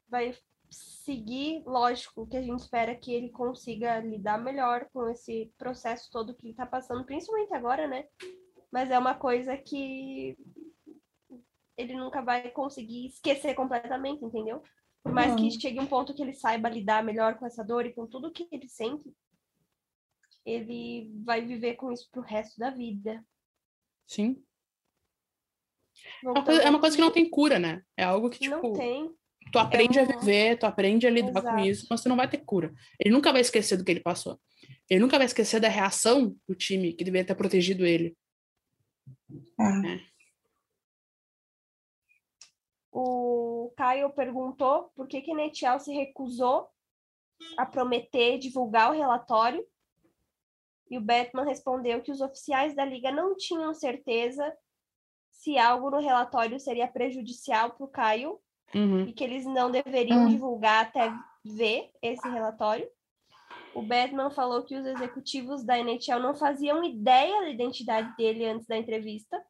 [0.08, 0.34] vai
[0.70, 6.34] seguir, lógico, que a gente espera que ele consiga lidar melhor com esse processo todo
[6.34, 8.06] que ele tá passando, principalmente agora, né?
[8.72, 10.38] Mas é uma coisa que
[11.78, 14.62] ele nunca vai conseguir esquecer completamente, entendeu?
[15.04, 15.36] Por mais Não.
[15.38, 18.32] que chegue um ponto que ele saiba lidar melhor com essa dor e com tudo
[18.32, 19.12] que ele sente,
[20.46, 23.24] ele vai viver com isso pro resto da vida.
[24.08, 24.44] Sim.
[26.24, 27.82] É uma, coisa, é uma coisa que não tem cura, né?
[27.98, 29.14] É algo que, tipo, Não tem.
[29.52, 31.60] tu aprende a um- viver, tu aprende a lidar com Exato.
[31.66, 32.74] isso, mas tu não vai ter cura.
[33.00, 34.40] Ele nunca vai esquecer do que ele passou.
[34.90, 38.18] Ele nunca vai esquecer da reação do time que deveria ter protegido ele.
[42.96, 46.70] O Caio perguntou por que que a NHL se recusou
[47.58, 49.66] a prometer divulgar o relatório.
[50.92, 54.56] E o Batman respondeu que os oficiais da liga não tinham certeza
[55.32, 58.40] se algo no relatório seria prejudicial para o Caio
[58.76, 59.02] Uhum.
[59.08, 60.30] e que eles não deveriam Hum.
[60.30, 61.12] divulgar até
[61.44, 62.90] ver esse relatório.
[63.76, 68.66] O Batman falou que os executivos da NHL não faziam ideia da identidade dele antes
[68.68, 69.44] da entrevista.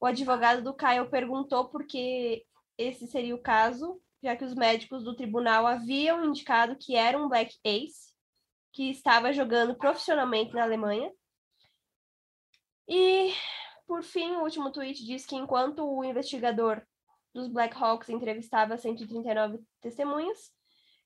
[0.00, 2.44] O advogado do Kyle perguntou por que
[2.76, 7.28] esse seria o caso, já que os médicos do tribunal haviam indicado que era um
[7.28, 8.14] Black Ace,
[8.72, 11.10] que estava jogando profissionalmente na Alemanha.
[12.86, 13.32] E,
[13.86, 16.82] por fim, o último tweet diz que enquanto o investigador
[17.34, 20.50] dos Blackhawks entrevistava 139 testemunhas,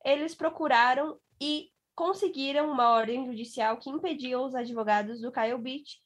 [0.05, 6.01] eles procuraram e conseguiram uma ordem judicial que impediu os advogados do Kyle Beach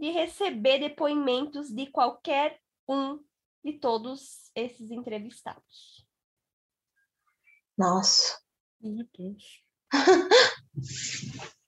[0.00, 3.22] de receber depoimentos de qualquer um
[3.62, 6.06] de todos esses entrevistados.
[7.76, 8.40] Nossa.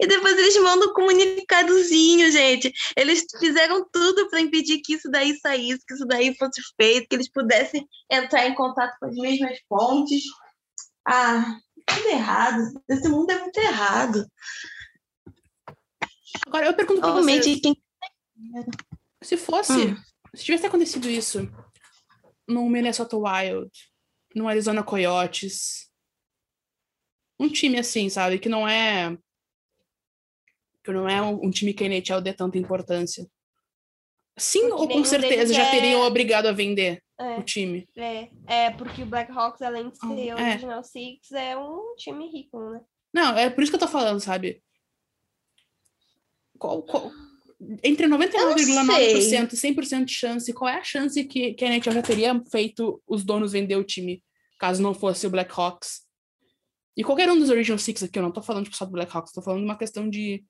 [0.00, 2.72] E depois eles mandam um comunicadozinho, gente.
[2.96, 7.14] Eles fizeram tudo para impedir que isso daí saísse, que isso daí fosse feito, que
[7.14, 10.24] eles pudessem entrar em contato com as mesmas fontes.
[11.06, 12.82] Ah, tudo errado.
[12.88, 14.26] Esse mundo é muito errado.
[16.46, 17.76] Agora, eu pergunto pra vocês, quem
[19.22, 19.96] se fosse, Hum.
[20.34, 21.48] se tivesse acontecido isso
[22.46, 23.70] no Minnesota Wild,
[24.34, 25.90] no Arizona Coyotes,
[27.38, 29.16] um time assim, sabe, que não é
[30.84, 33.26] que não é um um time que a NHL dê tanta importância.
[34.36, 37.88] Sim, Porque ou com certeza já é- teriam obrigado a vender É, o time.
[37.96, 40.34] é, é porque o Blackhawks, além de ser É.
[40.34, 42.80] o Original Six, é um time rico, né?
[43.14, 44.62] Não, é por isso que eu tô falando, sabe?
[46.58, 47.12] Qual, qual-
[47.82, 52.02] entre 99,9% e 100% de chance, qual é a chance que, que a NHL já
[52.02, 54.22] teria feito os donos vender o time,
[54.58, 56.02] caso não fosse o Blackhawks?
[56.96, 59.32] E qualquer um dos Original Six aqui, eu não tô falando tipo, só do Blackhawks,
[59.32, 60.44] tô falando de uma questão de,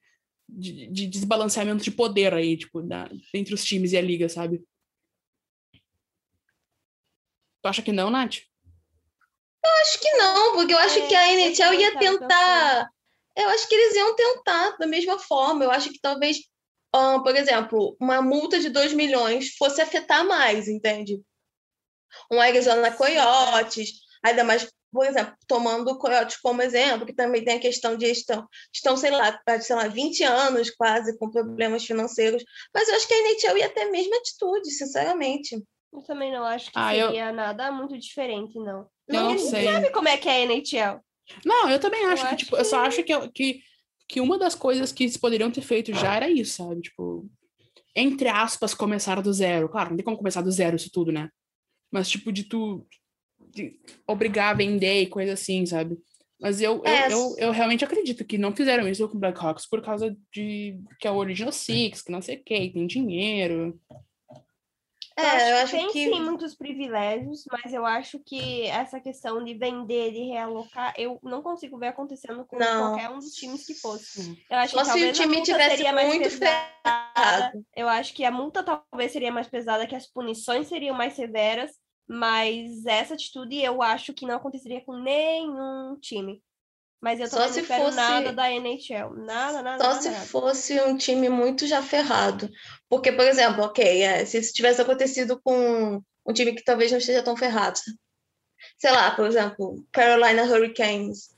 [0.49, 4.63] de, de desbalanceamento de poder aí, tipo, da, entre os times e a liga, sabe?
[7.63, 8.37] Tu acha que não, Nath?
[9.81, 12.91] Acho que não, porque eu acho É, que a eu NHL ia tentar.
[13.37, 15.65] Eu acho que eles iam tentar da mesma forma.
[15.65, 16.39] Eu acho que talvez,
[16.95, 21.21] ah, por exemplo, uma multa de 2 milhões fosse afetar mais, entende?
[22.31, 23.91] Um Arizona Coyotes,
[24.23, 28.07] ainda mais, por exemplo, tomando o Coyotes como exemplo, que também tem a questão de
[28.07, 32.45] estão, estão sei lá, há, sei lá, 20 anos quase com problemas financeiros.
[32.73, 35.61] Mas eu acho que a NHL ia ter a mesma atitude, sinceramente.
[35.93, 38.89] Eu também não acho que Ah, eu- seria nada muito diferente, não.
[39.09, 39.65] Eu não Ninguém sei.
[39.65, 41.01] sabe como é que é a NHL.
[41.45, 43.61] Não, eu também acho Eu que, acho tipo, eu só acho que, que,
[44.09, 46.83] que uma das coisas que eles poderiam ter feito já era isso, sabe?
[46.83, 47.29] Tipo,
[47.95, 49.69] entre aspas, começar do zero.
[49.69, 51.31] Claro, não tem como começar do zero isso tudo, né?
[51.91, 52.87] Mas, tipo, de tu
[53.55, 55.97] de obrigar a vender e coisa assim, sabe?
[56.41, 57.13] Mas eu, eu, É.
[57.13, 61.07] eu, eu realmente acredito que não fizeram isso com o Blackhawks por causa de que
[61.07, 63.81] é o Original Six, que não sei o que, tem dinheiro.
[65.17, 66.05] Eu É, eu acho tem que.
[66.05, 71.41] sim muitos privilégios, mas eu acho que essa questão de vender e realocar, eu não
[71.41, 72.79] consigo ver acontecendo com Não.
[72.79, 74.37] qualquer um dos times que fosse.
[74.51, 77.65] Eu acho Só que se o time tivesse muito ferrado.
[77.77, 81.71] Eu acho que a multa talvez seria mais pesada, que as punições seriam mais severas,
[82.09, 86.43] mas essa atitude eu acho que não aconteceria com nenhum time.
[87.01, 89.15] Mas eu Só também não se espero fosse- nada da NHL.
[89.15, 90.25] Nada, nada, Só nada, se nada.
[90.27, 92.49] fosse um time muito já ferrado.
[92.89, 96.99] Porque, por exemplo, ok, é, se isso tivesse acontecido com um time que talvez não
[96.99, 97.79] esteja tão ferrado.
[98.79, 101.35] Sei lá, por exemplo, Carolina Hurricanes.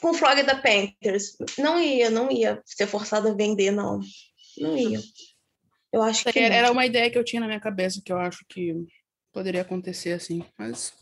[0.00, 1.36] Com Florida Panthers.
[1.56, 4.00] Não ia, não ia ser forçado a vender, não.
[4.58, 5.00] Não ia.
[5.92, 6.56] Eu acho que Era não.
[6.56, 8.74] era uma ideia que eu tinha na minha cabeça, que eu acho que
[9.32, 10.92] poderia acontecer assim, mas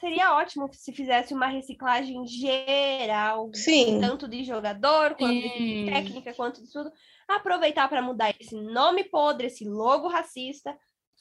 [0.00, 4.00] Seria ótimo se fizesse uma reciclagem geral, Sim.
[4.00, 5.86] tanto de jogador, quanto de Sim.
[5.92, 6.90] técnica, quanto de tudo.
[7.28, 10.74] Aproveitar para mudar esse nome podre, esse logo racista,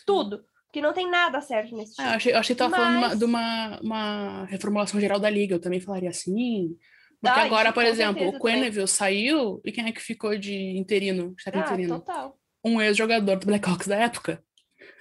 [0.05, 0.43] tudo.
[0.65, 2.07] Porque não tem nada certo nesse Ah, time.
[2.09, 5.29] eu achei, achei que tava falando de uma- Mas- de uma, uma reformulação geral da
[5.29, 6.77] liga, eu também falaria assim.
[7.21, 10.53] Porque Ah, agora, isso por exemplo, o Quenneville saiu e quem é que ficou de
[10.77, 11.35] interino?
[11.35, 11.99] de Ah, interino?
[11.99, 12.37] total.
[12.63, 14.41] Um ex-jogador do Blackhawks da época.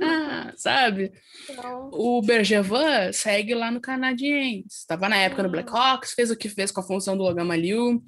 [0.01, 1.13] Ah, sabe?
[1.49, 4.67] Então, O Bergevin segue lá no Canadiens.
[4.67, 5.49] Estava na época no.
[5.49, 8.03] Blackhawks, fez o que fez com a função do Logan Maliu.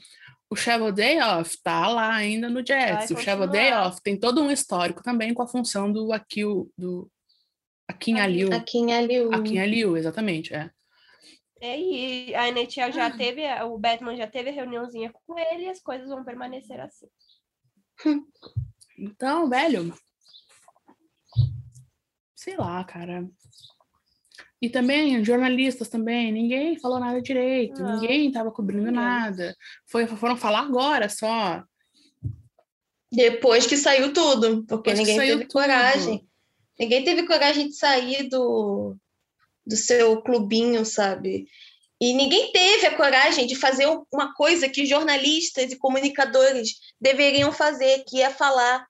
[0.48, 3.10] O Cheveldayoff tá lá ainda no Jets.
[3.10, 7.08] Vai o Cheveldayoff tem todo um histórico também com a função do Akil, do
[7.88, 8.48] Akin Aliu.
[8.48, 9.34] Em Aliu.
[9.34, 10.70] Akin Aliu, exatamente, é.
[11.60, 12.90] é, e a NHL Ah.
[12.90, 16.80] já teve, o Batman já teve a reuniãozinha com ele e as coisas vão permanecer
[16.80, 17.06] assim.
[19.02, 19.94] Então, velho.
[22.40, 23.28] Sei lá, cara.
[24.62, 29.54] E também, jornalistas também, ninguém falou nada direito, Não, ninguém tava cobrindo nada.
[29.86, 31.62] Foi, foram falar agora só.
[33.12, 35.52] Depois que saiu tudo, porque Depois ninguém teve tudo.
[35.52, 36.26] coragem.
[36.78, 38.96] Ninguém teve coragem de sair do,
[39.66, 41.46] do seu clubinho, sabe?
[42.00, 48.02] E ninguém teve a coragem de fazer uma coisa que jornalistas e comunicadores deveriam fazer,
[48.08, 48.86] que é falar.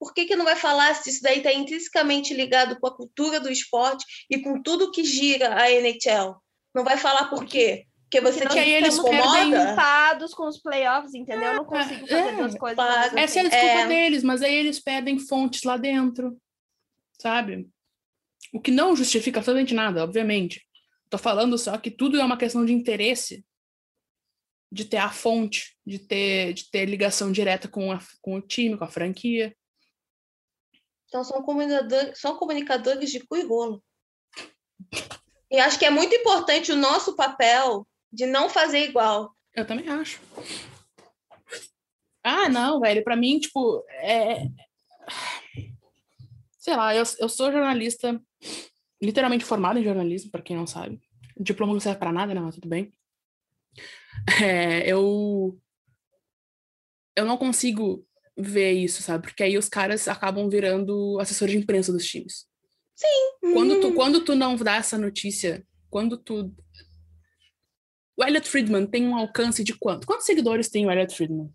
[0.00, 3.38] Por que, que não vai falar se isso daí está intrinsecamente ligado com a cultura
[3.38, 6.36] do esporte e com tudo que gira a NHL?
[6.74, 7.84] Não vai falar por quê?
[8.04, 9.50] Porque você Porque nós eles incomoda?
[9.50, 11.50] preocupados com os playoffs, entendeu?
[11.50, 12.76] Eu não consigo fazer é, duas coisas.
[12.76, 13.18] claro.
[13.18, 13.56] Essa é a tempo.
[13.56, 13.86] desculpa É.
[13.86, 16.36] deles, mas aí eles pedem fontes lá dentro,
[17.20, 17.68] sabe?
[18.52, 20.66] O que não justifica absolutamente nada, obviamente.
[21.10, 23.44] Tô falando só que tudo é uma questão de interesse,
[24.72, 28.76] de ter a fonte, de ter, de ter ligação direta com, a, com o time,
[28.78, 29.54] com a franquia.
[31.10, 33.82] Então são comunicadores, são comunicadores de cu e rolo.
[35.50, 39.34] E acho que é muito importante o nosso papel de não fazer igual.
[39.52, 40.20] Eu também acho.
[42.22, 44.44] Ah, não, velho, pra mim, tipo, é.
[46.56, 48.22] Sei lá, eu, eu sou jornalista,
[49.02, 51.00] literalmente formada em jornalismo, pra quem não sabe.
[51.36, 52.40] O diploma não serve pra nada, né?
[52.40, 52.94] Mas tudo bem.
[54.40, 55.58] É, eu.
[57.16, 58.06] Eu não consigo
[58.36, 59.26] ver isso, sabe?
[59.26, 62.48] Porque aí os caras acabam virando assessor de imprensa dos times.
[63.40, 66.54] Quando tu, quando tu não dá essa notícia, quando tu.
[68.16, 70.06] O Elliot Friedman tem um alcance de quanto?
[70.06, 71.50] Quantos seguidores tem o Elliot Friedman?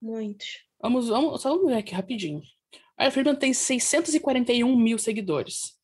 [0.00, 0.64] Muitos.
[0.80, 2.40] Vamos, vamos, só vamos ver aqui rapidinho.
[2.40, 5.78] O Elliot Friedman tem 641 mil seguidores.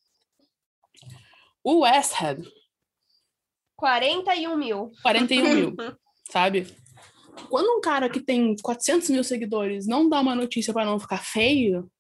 [1.63, 2.43] O Westhead,
[3.77, 4.93] 41 mil.
[5.03, 5.77] 41 mil,
[6.31, 6.67] sabe?
[7.49, 11.25] Quando um cara que tem 400 mil seguidores não dá uma notícia para não ficar
[11.25, 11.91] feio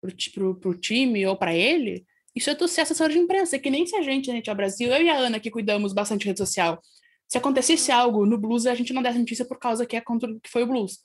[0.00, 3.56] pro, pro, pro time ou para ele, isso é tu ser assessor de imprensa.
[3.56, 5.92] É que nem se a gente, gente, ao Brasil, eu e a Ana que cuidamos
[5.92, 6.80] bastante de rede social.
[7.28, 10.28] Se acontecesse algo no Blues, a gente não desse notícia por causa que é contra
[10.40, 10.98] que foi o Blues.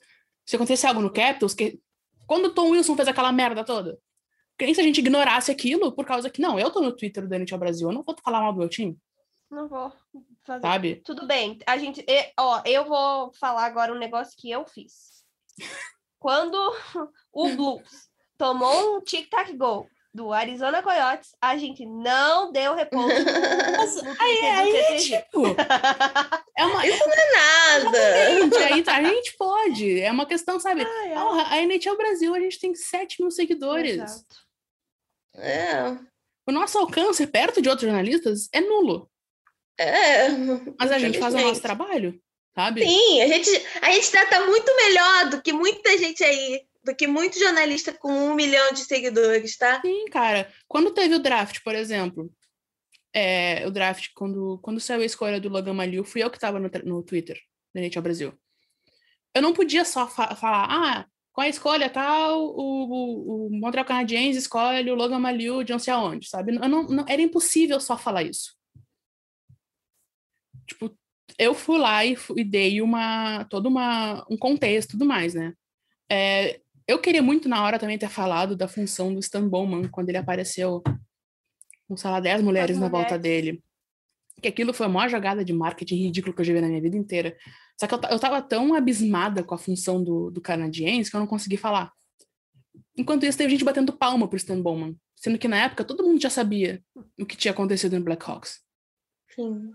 [0.46, 1.80] Se acontecesse algo no Capitals, que
[2.26, 3.98] quando o Tom Wilson fez aquela merda toda,
[4.58, 7.26] que nem se a gente ignorasse aquilo por causa que, não, eu tô no Twitter
[7.26, 8.96] do NHL Brasil, eu não vou falar mal do meu time,
[9.50, 9.92] Não vou
[10.44, 10.62] fazer.
[10.62, 10.96] sabe?
[11.04, 11.58] Tudo bem.
[11.66, 12.04] A gente,
[12.38, 15.24] ó, eu vou falar agora um negócio que eu fiz.
[16.18, 16.56] Quando
[17.32, 23.08] o Blues tomou um tic-tac gol do Arizona Coyotes, a gente não deu repouso
[24.04, 25.22] no Aí, aí, TTG.
[25.24, 25.42] tipo,
[26.56, 27.98] é uma, Isso não é nada.
[28.68, 30.00] Gente, aí a gente pode.
[30.00, 30.84] É uma questão, sabe?
[30.84, 31.14] Ai, ai.
[31.14, 33.94] Porra, a NHL Brasil, a gente tem 7 mil seguidores.
[33.94, 34.42] Exato.
[35.34, 35.96] É.
[36.46, 39.10] O nosso alcance perto de outros jornalistas é nulo.
[39.82, 40.28] É.
[40.78, 42.20] Mas a gente faz o nosso trabalho,
[42.54, 42.84] sabe?
[42.86, 47.06] Sim, a gente, a gente trata muito melhor do que muita gente aí, do que
[47.06, 49.80] muito jornalista com um milhão de seguidores, tá?
[49.80, 50.50] Sim, cara.
[50.68, 52.30] Quando teve o draft, por exemplo,
[53.14, 56.58] é, o draft, quando, quando saiu a escolha do Logan Maliu, fui eu que tava
[56.58, 57.38] no, no Twitter
[57.74, 58.32] da NHL Brasil.
[59.34, 63.86] Eu não podia só fa- falar, ah, com a escolha tal, o, o, o Montreal
[63.86, 66.54] Canadiens escolhe o Logan Maliu de não sei aonde, sabe?
[66.54, 68.54] Eu não, não, era impossível só falar isso.
[70.72, 70.96] Tipo,
[71.38, 75.54] eu fui lá e, e dei uma, todo uma, um contexto e tudo mais, né?
[76.10, 80.08] É, eu queria muito na hora também ter falado da função do Stan Bowman quando
[80.08, 80.82] ele apareceu
[81.88, 83.62] com, sei lá, 10 mulheres na volta dele.
[84.40, 86.80] Que aquilo foi a maior jogada de marketing ridículo que eu já vi na minha
[86.80, 87.36] vida inteira.
[87.78, 91.20] Só que eu, eu tava tão abismada com a função do, do canadiense que eu
[91.20, 91.92] não consegui falar.
[92.96, 94.96] Enquanto isso, teve gente batendo palma pro Stan Bowman.
[95.16, 96.82] Sendo que na época todo mundo já sabia
[97.18, 98.60] o que tinha acontecido no Blackhawks.
[99.34, 99.72] Sim.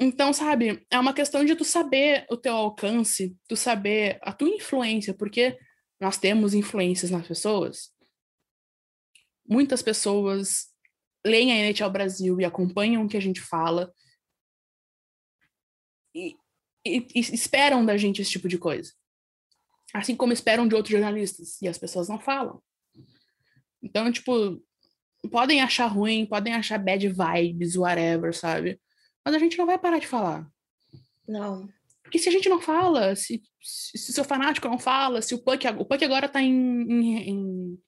[0.00, 4.48] Então, sabe, é uma questão de tu saber o teu alcance, tu saber a tua
[4.48, 5.58] influência, porque
[6.00, 7.90] nós temos influências nas pessoas.
[9.44, 10.68] Muitas pessoas
[11.26, 13.92] leem a NHL Brasil e acompanham o que a gente fala
[16.14, 16.36] e,
[16.86, 18.92] e, e esperam da gente esse tipo de coisa.
[19.92, 22.62] Assim como esperam de outros jornalistas, e as pessoas não falam.
[23.82, 24.62] Então, tipo,
[25.30, 28.80] podem achar ruim, podem achar bad vibes, whatever, sabe?
[29.28, 30.50] Mas a gente não vai parar de falar.
[31.28, 31.68] Não.
[32.02, 35.34] Porque se a gente não fala, se, se, se o seu fanático não fala, se
[35.34, 37.82] o Puck, o Puck agora tá em, em, em,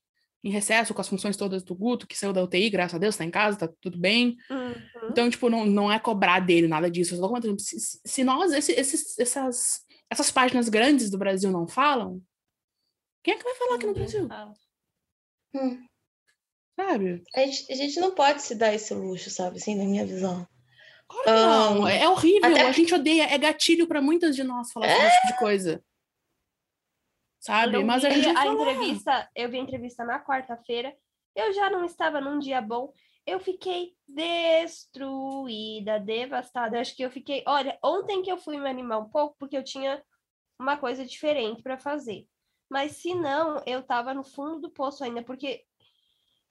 [0.44, 3.16] em, recesso com as funções todas do Guto, que saiu da UTI, graças a Deus,
[3.16, 4.36] tá em casa, tá tudo bem.
[4.50, 5.08] Uhum.
[5.10, 7.16] Então, tipo, não, não é cobrar dele nada disso.
[7.58, 9.80] Se, se nós, esse, esses, essas,
[10.10, 12.22] essas páginas grandes do Brasil não falam,
[13.24, 14.28] quem é que vai falar aqui no Brasil?
[15.54, 15.86] Hum.
[16.78, 17.22] Sabe?
[17.34, 20.46] A gente, a gente não pode se dar esse luxo, sabe, assim, na minha visão.
[21.10, 24.70] Claro não, Um, é horrível, até- a gente odeia, é gatilho pra muitas de nós
[24.70, 25.84] falar sobre esse tipo de coisa.
[27.40, 27.76] Sabe?
[27.76, 30.94] Eu Mas a gente a entrevista, eu vi a entrevista na quarta-feira.
[31.34, 32.92] Eu já não estava num dia bom.
[33.26, 36.80] Eu fiquei destruída, devastada.
[36.80, 37.42] Acho que eu fiquei.
[37.46, 40.02] Olha, ontem que eu fui me animar um pouco, porque eu tinha
[40.58, 42.26] uma coisa diferente para fazer.
[42.70, 45.64] Mas se não, eu tava no fundo do poço ainda, porque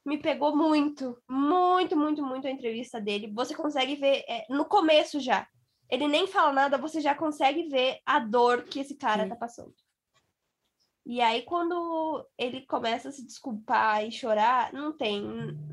[0.05, 3.31] me pegou muito, muito, muito, muito a entrevista dele.
[3.33, 5.47] Você consegue ver é, no começo já.
[5.89, 9.29] Ele nem fala nada, você já consegue ver a dor que esse cara Sim.
[9.29, 9.73] tá passando.
[11.05, 15.21] E aí, quando ele começa a se desculpar e chorar, não tem,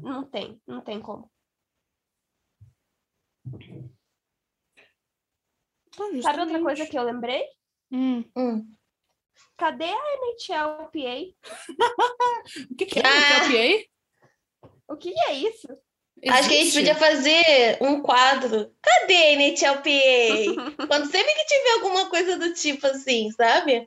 [0.03, 1.31] não tem, não tem como.
[5.99, 7.45] "Ah, Sabe outra coisa justamente." que eu lembrei?
[7.93, 8.73] Hum, Hum.
[9.59, 11.35] Cadê a NHLPA?
[12.71, 13.09] o que, que é Ah.
[13.09, 13.96] o PA?
[14.89, 15.69] O que é isso?
[16.29, 16.79] Acho que a gente Existe?
[16.79, 18.73] podia fazer um quadro.
[18.83, 20.87] Cadê a NHLPA?
[20.89, 23.87] Quando sempre que tiver alguma coisa do tipo assim, sabe?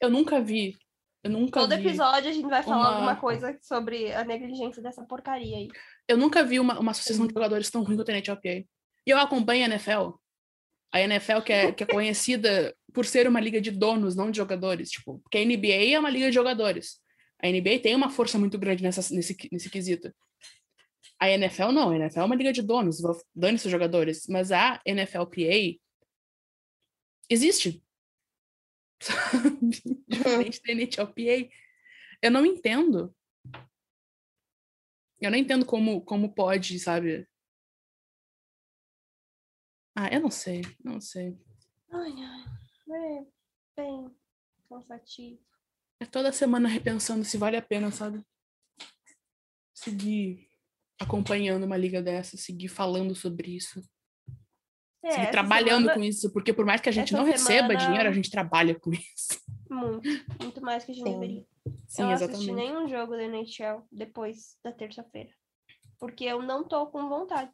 [0.00, 0.76] Eu nunca vi.
[1.22, 1.86] Eu nunca Todo vi.
[1.86, 5.68] episódio a gente vai falar uma- alguma coisa sobre a negligência dessa porcaria aí.
[6.06, 8.64] Eu nunca vi uma, uma associação de jogadores tão ruim quanto a NHLPA.
[9.06, 10.10] E eu acompanho a NFL.
[10.92, 14.36] A NFL que é, que é conhecida por ser uma liga de donos, não de
[14.38, 14.90] jogadores.
[14.90, 16.98] Tipo, porque a NBA é uma liga de jogadores.
[17.40, 20.12] A NBA tem uma força muito grande nessa, nesse, nesse quesito.
[21.20, 22.98] A NFL não, a NFL é uma liga de donos,
[23.34, 24.26] dane-se os jogadores.
[24.28, 25.78] Mas a NFLPA
[27.28, 27.82] existe.
[30.08, 31.50] Diferente da NHLPA.
[32.22, 33.14] Eu não entendo.
[35.20, 37.28] Eu não entendo como, como pode, sabe?
[39.96, 41.36] Ah, eu não sei, não sei.
[41.90, 42.58] Ai, ai.
[42.90, 43.26] É
[43.76, 44.16] bem
[44.68, 45.40] cansativo.
[46.00, 48.22] É toda semana repensando se vale a pena, sabe?
[49.74, 50.48] Seguir
[51.00, 53.80] acompanhando uma liga dessa, seguir falando sobre isso,
[55.02, 57.68] É, seguir trabalhando semana, com isso, porque por mais que a gente essa não receba
[57.68, 59.40] semana- dinheiro, a gente trabalha com isso.
[59.70, 60.08] Muito,
[60.42, 61.12] muito mais que a gente Sim.
[61.20, 61.46] deveria.
[61.86, 62.52] Sim, eu não assisti exatamente.
[62.54, 65.30] nenhum jogo da NHL depois da terça-feira.
[65.98, 67.52] Porque eu não tô com vontade.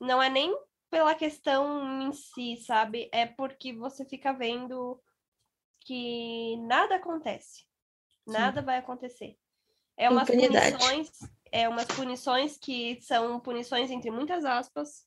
[0.00, 0.56] Não é nem
[0.90, 3.08] pela questão em si, sabe?
[3.12, 5.00] É porque você fica vendo
[5.80, 7.64] que nada acontece.
[8.26, 9.36] Nada vai acontecer.
[9.96, 10.72] É umas Impunidade.
[10.72, 11.10] punições,
[11.52, 15.06] é umas punições que são punições entre muitas aspas.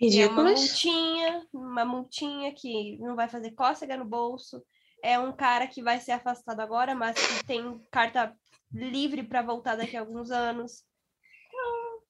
[0.00, 0.60] É uma Ridículas.
[0.60, 4.64] multinha, uma multinha que não vai fazer cócega no bolso.
[5.02, 8.36] É um cara que vai ser afastado agora, mas que tem carta
[8.72, 10.84] livre para voltar daqui a alguns anos.
[11.46, 12.02] Então,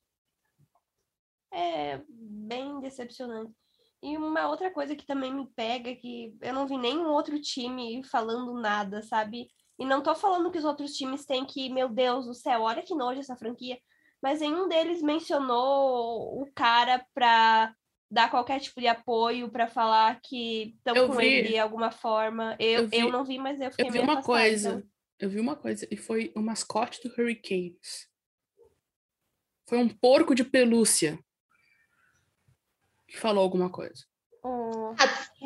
[1.53, 3.53] é bem decepcionante.
[4.03, 7.41] E uma outra coisa que também me pega é que eu não vi nenhum outro
[7.41, 9.49] time falando nada, sabe?
[9.79, 12.83] E não tô falando que os outros times têm que, meu Deus do céu, olha
[12.83, 13.79] que nojo essa franquia.
[14.21, 17.75] Mas nenhum deles mencionou o cara pra
[18.11, 21.27] dar qualquer tipo de apoio, pra falar que estão com vi.
[21.27, 22.57] ele de alguma forma.
[22.59, 24.83] Eu, Eu vi- eu não vi, mas eu fiquei Eu vi uma afastada, coisa, então.
[25.21, 28.09] eu vi uma coisa, e foi o mascote do Hurricanes.
[29.69, 31.19] Foi um porco de pelúcia
[33.13, 34.05] que falou alguma coisa.
[34.43, 34.95] o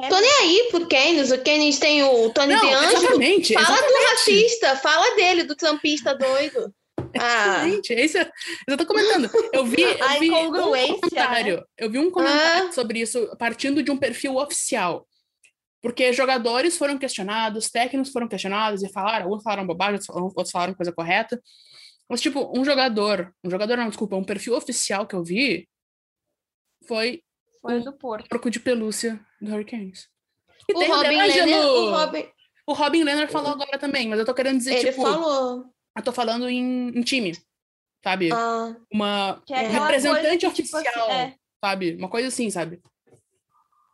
[0.08, 1.30] Tô nem aí pro Keynes.
[1.30, 2.96] O Keynes tem o Tony Não, DeAngelo.
[2.96, 3.54] exatamente.
[3.54, 3.92] Fala exatamente.
[3.92, 6.72] do racista, fala dele, do trampista doido.
[7.18, 8.18] Ah, Exatamente, é isso,
[8.68, 9.30] eu tô comentando.
[9.52, 10.60] Eu vi, eu vi um né?
[10.60, 15.06] comentário, eu vi um comentário sobre isso partindo de um perfil oficial.
[15.82, 20.92] Porque jogadores foram questionados, técnicos foram questionados e falaram, uns falaram bobagem, outros falaram coisa
[20.92, 21.40] correta.
[22.08, 25.68] Mas, tipo, um jogador, um jogador não, desculpa, um perfil oficial que eu vi
[26.86, 27.22] foi
[27.60, 28.28] foi do Porto.
[28.28, 30.08] porco de pelúcia do Hurricanes.
[30.68, 31.08] E o tem Robin.
[31.08, 32.28] Leonard, o Robin,
[32.66, 35.64] O Robin Leonard falou agora também, mas eu tô querendo dizer, ele tipo, falou.
[35.96, 37.32] eu tô falando em, em time,
[38.02, 38.30] sabe?
[38.32, 39.68] Ah, Uma é É.
[39.68, 41.34] representante coisa que, tipo, oficial, assim, é,
[41.64, 41.94] sabe?
[41.96, 42.80] Uma coisa assim, sabe?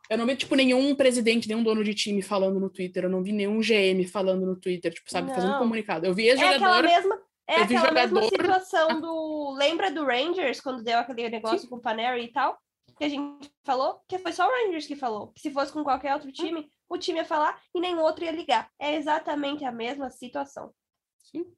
[0.09, 3.05] Eu não vi, tipo, nenhum presidente, nenhum dono de time falando no Twitter.
[3.05, 5.59] Eu não vi nenhum GM falando no Twitter, tipo, sabe, fazendo Não.
[5.59, 6.05] comunicado.
[6.05, 6.83] Eu vi é aquela ex-jogador.
[6.83, 7.21] mesma.
[7.47, 9.55] É eu vi aquela mesma jogador- situação do.
[9.57, 12.57] Lembra do Rangers, quando deu aquele negócio com o Panera e tal?
[13.03, 13.99] Que a gente falou?
[14.07, 15.33] Que foi só o Rangers que falou.
[15.33, 18.31] Que se fosse com qualquer outro time, o time ia falar e nenhum outro ia
[18.31, 18.71] ligar.
[18.79, 20.73] É exatamente a mesma situação.
[21.19, 21.53] Sim.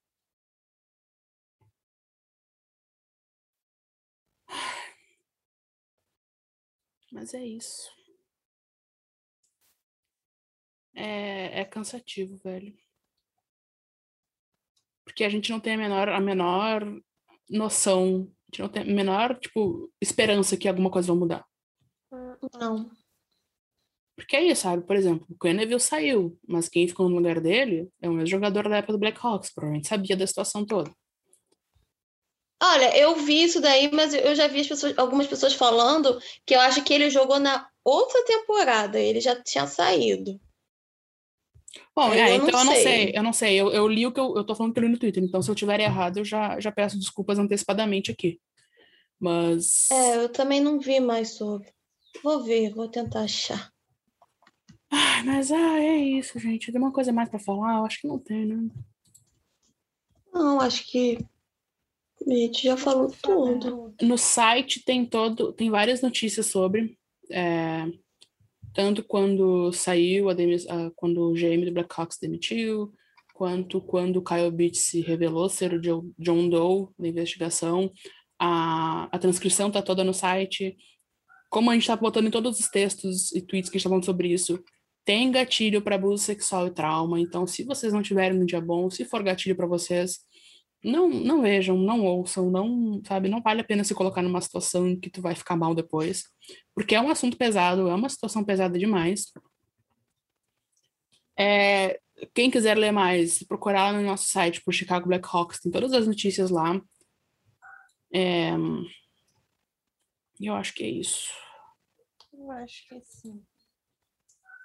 [7.12, 7.92] Mas é isso.
[10.96, 12.76] É, é cansativo, velho.
[15.04, 16.82] Porque a gente não tem a menor, a menor
[17.48, 21.46] noção, gente não tem a menor, tipo, esperança que alguma coisa vai mudar.
[22.60, 22.90] não.
[24.16, 24.82] Porque é isso, sabe?
[24.86, 28.78] Por exemplo, o Quenneville saiu, mas quem ficou no lugar dele é um ex-jogador da
[28.78, 30.90] época do Blackhawks, provavelmente sabia da situação toda.
[32.64, 36.56] Olha, eu vi isso daí, mas eu já vi as pessoas- algumas pessoas falando que
[36.56, 40.40] eu acho que ele jogou na outra temporada, ele já tinha saído.
[41.94, 42.84] Bom, Eu é, não então eu não sei.
[42.84, 43.56] sei, eu não sei.
[43.62, 45.42] Eu, eu li o que eu, eu tô falando que eu li no Twitter, então
[45.42, 48.40] se eu tiver errado, eu já, já peço desculpas antecipadamente aqui.
[49.20, 49.90] Mas.
[49.92, 51.74] É, eu também não vi mais sobre.
[52.24, 53.72] Vou ver, vou tentar achar.
[54.92, 56.72] Ai, mas ah, é isso, gente.
[56.72, 57.80] Tem uma coisa mais pra falar?
[57.80, 58.70] Eu acho que não tem, né?
[60.34, 61.18] Não, acho que
[62.28, 63.94] a gente já falou tudo.
[64.02, 66.98] No site tem todo, tem várias notícias sobre.
[67.32, 67.86] é,
[68.74, 72.94] tanto quando saiu a demis, a- quando o GM do Blackhawks demitiu,
[73.34, 77.90] quanto quando o Kyle Beach se revelou ser o Jo- John Doe da investigação.
[78.40, 80.76] A, a transcrição tá toda no site.
[81.50, 84.28] Como a gente tá botando em todos os textos e tweets que gente tá sobre
[84.28, 84.62] isso,
[85.06, 87.20] tem gatilho para abuso sexual e trauma.
[87.20, 90.20] Então, se vocês não tiverem um dia bom, se for gatilho para vocês,
[90.84, 94.88] não, não vejam, não ouçam, não, sabe, não vale a pena se colocar numa situação
[94.88, 96.26] em que tu vai ficar mal depois,
[96.76, 99.32] porque é um assunto pesado, é uma situação pesada demais.
[101.38, 102.00] É,
[102.34, 106.50] quem quiser ler mais, procurar no nosso site por Chicago Blackhawks, tem todas as notícias
[106.50, 106.80] lá.
[108.18, 108.52] É,
[110.40, 111.34] eu acho que é isso.
[112.32, 113.46] Eu acho que sim.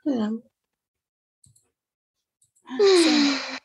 [0.06, 0.50] É.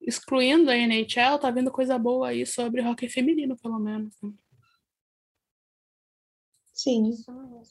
[0.00, 4.14] Excluindo a NHL, tá vindo coisa boa aí sobre hockey feminino, pelo menos.
[4.22, 4.30] né?
[6.72, 7.10] Sim.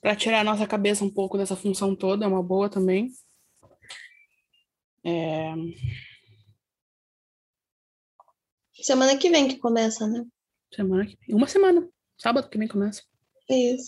[0.02, 3.10] Pra tirar a nossa cabeça um pouco dessa função toda, é uma boa também.
[5.06, 5.54] É,
[8.82, 10.24] Semana que vem que começa, né?
[10.74, 11.36] semana que vem.
[11.36, 11.88] Uma semana.
[12.18, 13.04] Sábado que vem começa.
[13.50, 13.88] Isso.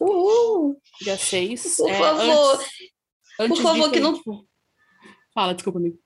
[0.00, 0.80] Uhul.
[1.00, 1.76] Dia 6.
[1.76, 2.64] Por favor.
[3.40, 4.48] Antes, favor, disso, que a não- gente-
[5.34, 5.98] Fala, desculpa, amigo.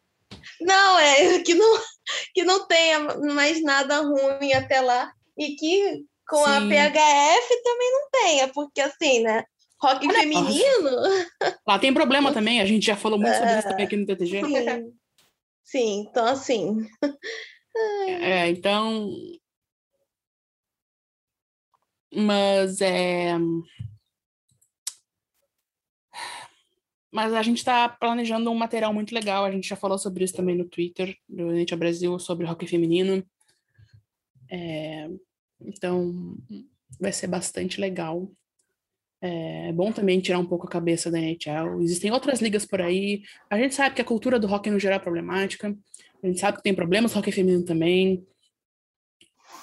[0.60, 1.80] Não, é que não,
[2.34, 3.00] que não tenha
[3.34, 5.12] mais nada ruim até lá.
[5.36, 6.68] E que com a Sim.
[6.68, 9.44] PHF também não tenha, porque assim, né?
[9.80, 10.90] Rock Olha, feminino.
[11.66, 14.42] Lá tem problema também, a gente já falou muito sobre isso também aqui no TTG.
[14.44, 14.98] Sim.
[15.64, 16.88] Sim, então assim.
[18.06, 19.10] É, então.
[22.14, 23.34] Mas é.
[27.10, 29.44] Mas a gente está planejando um material muito legal.
[29.44, 33.24] A gente já falou sobre isso também no Twitter do NHL Brasil, sobre hockey feminino.
[34.50, 35.08] É,
[35.60, 36.36] Então,
[36.98, 38.30] vai ser bastante legal.
[39.20, 41.80] É bom também tirar um pouco a cabeça da NHL.
[41.82, 43.22] Existem outras ligas por aí.
[43.50, 45.76] A gente sabe que a cultura do hockey no geral é problemática.
[46.22, 48.24] A gente sabe que tem problemas no hockey feminino também.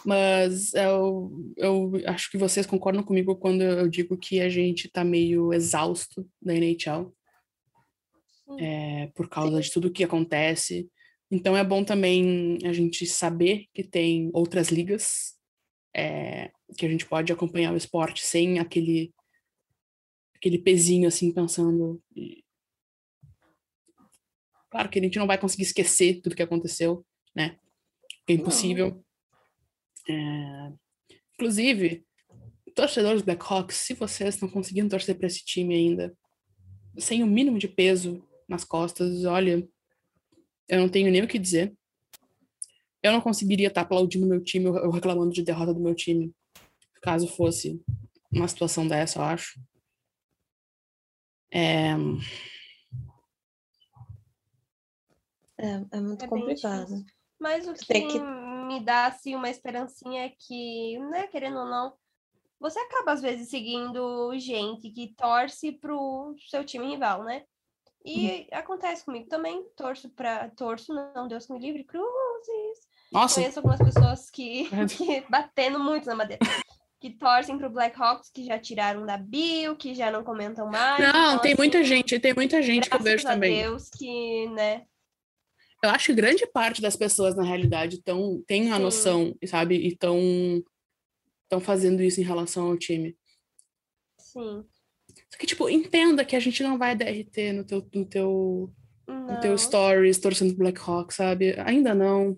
[0.06, 5.04] Mas eu, eu acho que vocês concordam comigo quando eu digo que a gente tá
[5.04, 7.12] meio exausto da NHL
[8.60, 10.88] é, por causa de tudo que acontece.
[11.32, 15.34] Então é bom também a gente saber que tem outras ligas
[15.96, 19.12] é, que a gente pode acompanhar o esporte sem aquele
[20.36, 22.02] aquele pezinho assim pensando
[24.70, 27.06] claro que a gente não vai conseguir esquecer tudo que aconteceu
[27.36, 27.58] né
[28.28, 29.04] é impossível
[30.08, 30.74] É,
[31.36, 32.06] Inclusive,
[32.74, 36.16] torcedores Blackhawks, se vocês não conseguiram torcer para esse time ainda,
[36.98, 39.68] sem o mínimo de peso nas costas, olha,
[40.68, 41.76] eu não tenho nem o que dizer.
[43.04, 46.34] Eu não conseguiria estar aplaudindo meu time ou reclamando de derrota do meu time,
[47.02, 47.82] caso fosse
[48.32, 49.60] uma situação dessa, eu acho.
[51.52, 51.94] É,
[55.58, 57.06] É, é muito É complicado.
[57.40, 61.94] Mas o que, que- me dá assim, uma esperancinha é que, né, querendo ou não,
[62.60, 67.46] você acaba às vezes seguindo gente que torce pro seu time rival, né?
[68.04, 72.88] E acontece comigo também, torço para torço, não, Deus me livre, cruzes.
[73.12, 76.42] nossa, Conheço algumas pessoas que, que batendo muito na madeira.
[77.06, 81.00] Que torcem pro Blackhawks, que já tiraram da bio, que já não comentam mais.
[81.00, 83.62] não, então, tem assim, muita gente, tem muita gente que eu vejo a também.
[83.62, 84.88] Deus que, né,
[85.84, 88.82] Eu acho que grande parte das pessoas, na realidade, tão, tem a Sim.
[88.82, 89.76] noção, sabe?
[89.76, 90.64] E estão
[91.62, 93.16] fazendo isso em relação ao time.
[94.18, 94.66] sim.
[95.30, 98.74] Só que, tipo, entenda que a gente não vai DRT no teu, no teu,
[99.08, 101.54] no teu stories torcendo pro Black Hawk, sabe?
[101.60, 102.36] Ainda não.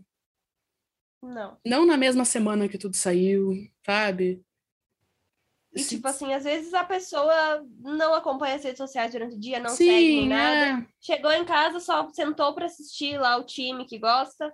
[1.24, 1.58] não.
[1.66, 3.54] Não na mesma semana que tudo saiu,
[3.86, 4.46] sabe?
[5.78, 9.40] E, Se- tipo assim, às vezes a pessoa não acompanha as redes sociais durante o
[9.40, 10.82] dia, não Sim, segue nada.
[10.82, 10.86] é.
[11.02, 14.52] Chegou em casa, só sentou pra assistir lá o time que gosta.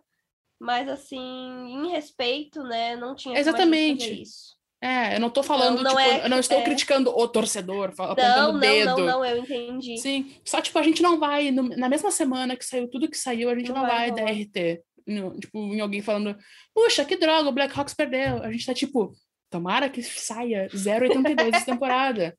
[0.60, 2.96] Mas, assim, em respeito, né?
[2.96, 4.04] Não tinha Exatamente.
[4.06, 4.54] fazer isso.
[4.82, 6.64] É, eu não tô falando, não tipo, é- eu não estou é.
[6.64, 8.86] criticando o torcedor, fa- Não, apontando o não, dedo.
[8.98, 9.98] não, não, eu entendi.
[9.98, 13.18] Sim, só tipo, a gente não vai, no- na mesma semana que saiu tudo que
[13.18, 14.26] saiu, a gente Não não, vai vai, rolar.
[14.34, 14.82] DRT.
[15.08, 16.38] no- tipo, em alguém falando,
[16.74, 18.42] puxa, que droga, o Blackhawks perdeu.
[18.44, 19.14] A gente tá tipo,
[19.54, 22.36] tomara que saia 0,82 essa temporada,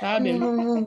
[0.00, 0.32] sabe?
[0.32, 0.84] Uhum.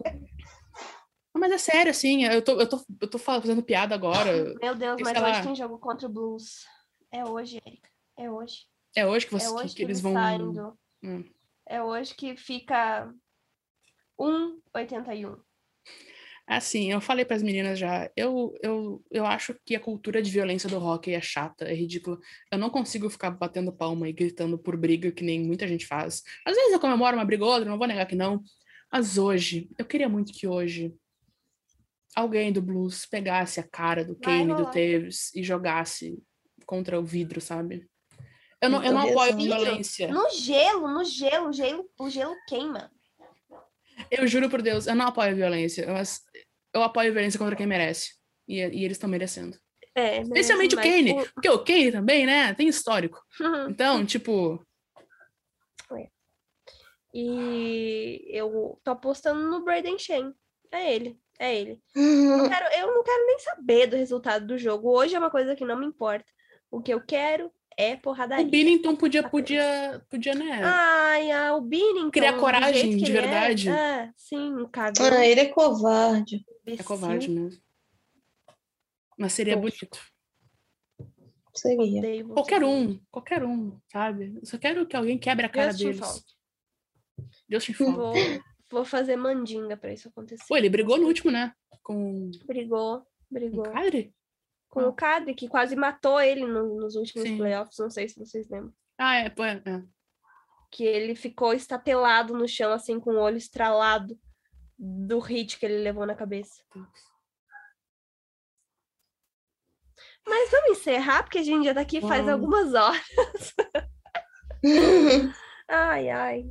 [1.34, 4.53] Mas é sério, assim, eu tô, eu tô, eu tô fazendo piada agora.
[4.61, 5.30] Meu Deus, Sei mas lá.
[5.30, 6.65] hoje tem jogo contra o Blues.
[7.09, 7.89] É hoje, Erika.
[8.17, 8.65] É hoje.
[8.93, 10.11] É hoje que, você, É hoje que que, eles vão.
[10.11, 10.78] saem do...
[11.01, 11.24] Hum.
[11.65, 13.09] É hoje que fica
[14.19, 15.39] 1,81.
[16.47, 20.67] Assim, eu falei pras meninas já, eu, eu, eu acho que a cultura de violência
[20.69, 22.19] do hockey é chata, é ridícula.
[22.51, 26.23] Eu não consigo ficar batendo palma e gritando por briga, que nem muita gente faz.
[26.45, 28.43] Às vezes eu comemoro uma briga ou outra, não vou negar que não.
[28.91, 30.93] Mas hoje, eu queria muito que hoje
[32.15, 34.65] alguém do Blues pegasse a cara do Vai Kane, do.
[34.65, 36.21] Taves e jogasse
[36.65, 37.87] contra o vidro, sabe?
[38.61, 40.11] Eu não, eu tô não apoio violência.
[40.11, 42.91] No gelo, no gelo, o gelo, o gelo queima.
[44.09, 46.21] Eu juro por Deus, eu não apoio violência, mas
[46.74, 48.11] eu apoio violência contra quem merece.
[48.47, 49.57] E, e eles estão merecendo.
[49.93, 53.19] É, Especialmente o Kane, porque o Kane também, né, tem histórico.
[53.39, 54.65] o- Então, tipo,
[57.13, 60.34] E eu tô apostando no Braden Shen.
[60.72, 61.82] É ele, é ele.
[61.95, 62.38] Uhum.
[62.38, 64.89] Não quero- eu não quero nem saber do resultado do jogo.
[64.89, 66.26] Hoje é uma coisa que não me importa.
[66.69, 68.45] O que eu quero é o porradaria.
[68.45, 70.61] Billington podia, podia, podia, né?
[70.63, 72.11] Ai, ah, o Binnington.
[72.11, 73.69] Criar do coragem, jeito que de ele é, verdade.
[73.69, 75.05] É, sim, um cagão.
[75.05, 76.45] Ah, ele é covarde.
[76.65, 77.61] é covarde mesmo.
[79.17, 79.78] Mas seria Poxa.
[79.78, 80.11] bonito.
[81.53, 81.99] Seria.
[81.99, 82.30] Odeio.
[82.30, 84.38] Qualquer um, qualquer um, sabe?
[84.41, 85.99] Eu só quero que alguém quebre a cara Justin deles.
[85.99, 86.26] Faulk.
[87.49, 87.74] Justin.
[87.74, 88.13] Vou,
[88.72, 90.43] vou fazer mandinga pra isso acontecer.
[90.47, 91.53] Pô, ele brigou no último, né?
[91.84, 93.63] Com Brigou, o brigou.
[93.63, 94.03] Cadre?
[94.03, 94.20] Com o
[94.93, 97.38] Cadre, que quase matou ele no- nos últimos Sim.
[97.38, 97.78] playoffs.
[97.78, 98.74] Não sei se vocês lembram.
[98.97, 99.61] Ah, é, pô, é.
[99.65, 99.84] é.
[100.74, 104.17] que ele ficou estatelado no chão, assim, com o olho estralado
[104.80, 106.63] do hit que ele levou na cabeça.
[110.26, 112.31] Mas vamos encerrar, porque a gente já tá aqui faz Vamos.
[112.31, 113.03] algumas horas.
[115.68, 116.43] Ai, ai.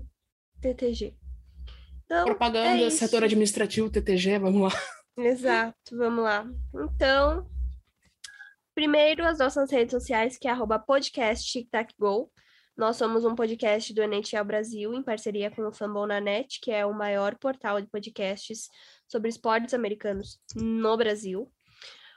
[0.61, 1.15] TTG.
[2.05, 4.81] Então, Propaganda, é setor administrativo, TTG, vamos lá.
[5.17, 6.45] Exato, vamos lá.
[6.75, 7.49] Então,
[8.81, 12.33] primeiro as nossas redes sociais, que é arroba podcast Tic Tac Go.
[12.75, 16.95] Nós somos um podcast do NHL Brasil, em parceria com o Fambonanet, que é o
[16.95, 18.71] maior portal de podcasts
[19.07, 21.53] sobre esportes americanos no Brasil.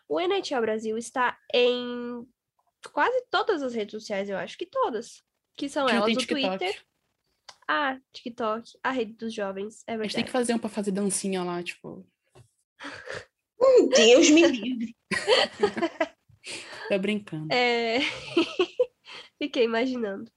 [0.08, 2.26] O NHL Brasil está em
[2.94, 5.22] quase todas as redes sociais, eu acho que todas.
[5.58, 6.26] Que são não elas, tem o.
[6.26, 6.82] Twitter,
[7.68, 10.16] a TikTok, a rede dos jovens, é A gente verdade.
[10.16, 12.08] tem que fazer um pra fazer dancinha lá, tipo.
[13.98, 14.96] Deus me livre.
[16.90, 17.48] Tá brincando.
[17.54, 18.00] É...
[19.42, 20.32] Fiquei imaginando.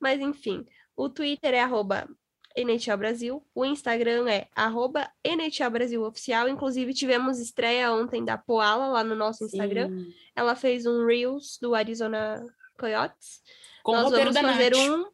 [0.00, 0.64] Mas enfim,
[0.96, 2.08] o Twitter é arroba
[2.56, 6.48] NHL Brasil, o Instagram é arroba NHL Brasil Oficial.
[6.48, 9.88] Inclusive, tivemos estreia ontem da Poala lá no nosso Instagram.
[9.88, 10.12] Sim.
[10.36, 12.44] Ela fez um Reels do Arizona
[12.78, 13.40] Coyotes.
[13.82, 14.88] Com o Nós roteiro vamos da fazer Nath.
[14.88, 15.10] um.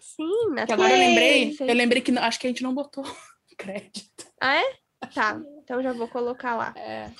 [0.00, 1.68] Sim, na Que agora eu lembrei, fez.
[1.68, 3.04] eu lembrei que acho que a gente não botou
[3.58, 4.26] crédito.
[4.40, 4.84] Ah, é?
[5.12, 6.72] Tá, então já vou colocar lá.
[6.76, 7.10] É.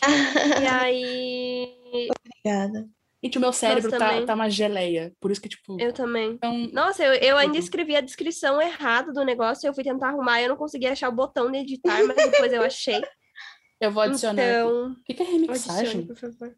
[0.62, 2.08] E aí.
[2.44, 2.88] Obrigada.
[3.22, 4.26] Gente, o meu cérebro tá, também.
[4.26, 5.12] tá uma geleia.
[5.18, 5.80] Por isso que, tipo.
[5.80, 6.32] Eu também.
[6.32, 7.58] Então, Nossa, eu, eu ainda Uhum.
[7.58, 11.12] escrevi a descrição errada do negócio, eu fui tentar arrumar, eu não consegui achar o
[11.12, 13.00] botão de editar, mas depois eu achei.
[13.80, 14.42] eu vou adicionar.
[14.42, 16.06] Então, O que, que é adicione, remixagem?
[16.06, 16.48] por favor.
[16.48, 16.54] O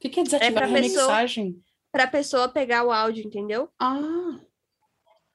[0.00, 1.62] que, que é desativar pra pessoa- remixagem?
[1.92, 3.68] Pra pessoa pegar o áudio, entendeu?
[3.78, 4.40] Ah,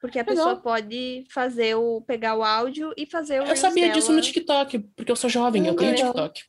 [0.00, 0.34] Porque a Legal.
[0.36, 4.26] pessoa pode fazer o pegar o áudio e fazer o eu sabia disso no dela.
[4.26, 6.12] TikTok, porque eu sou jovem, eu tenho Legal.
[6.12, 6.42] TikTok.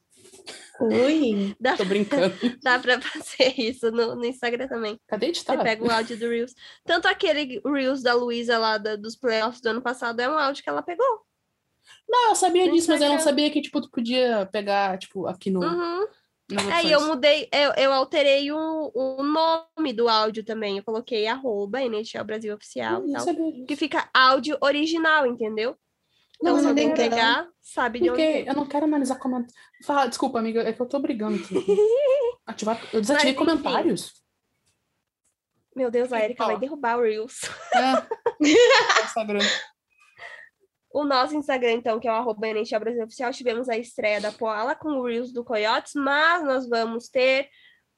[0.79, 1.55] Ui.
[1.59, 2.33] Dá, Tô brincando.
[2.63, 4.99] dá pra fazer isso no, no Instagram também.
[5.07, 5.63] Cadê Você editar?
[5.63, 6.53] pega o áudio do Reels.
[6.85, 10.63] Tanto aquele Reels da Luísa lá da- dos playoffs do ano passado é um áudio
[10.63, 11.21] que ela pegou.
[12.07, 13.31] Não, eu sabia No disso, mas eu não Instagram.
[13.35, 15.61] sabia que, tipo, tu podia pegar, tipo, aqui no.
[15.61, 16.07] Uhum.
[16.51, 20.77] nas É, eu mudei, eu, eu alterei o, o nome do áudio também.
[20.77, 23.25] Eu coloquei arroba NHL Brasil Oficial Hum, tal.
[23.67, 25.75] Que fica áudio original, entendeu?
[26.39, 27.09] Então, Não, se alguém legal.
[27.09, 28.47] pegar, sabe de onde Porque veio.
[28.47, 29.55] eu não quero analisar comentários.
[29.83, 31.55] Fala, desculpa, amiga, é que eu tô brigando aqui.
[32.45, 32.79] Ativar...
[32.93, 33.61] Eu desativei Mas, enfim.
[33.61, 34.13] comentários.
[35.75, 37.41] Meu Deus, a Erika vai derrubar o Reels.
[37.75, 38.07] É.
[40.89, 42.39] O nosso Instagram, então, que é o arroba
[42.79, 47.07] Brasil Oficial, tivemos a estreia da Poala com o Reels do Coyotes, mas nós vamos
[47.09, 47.49] ter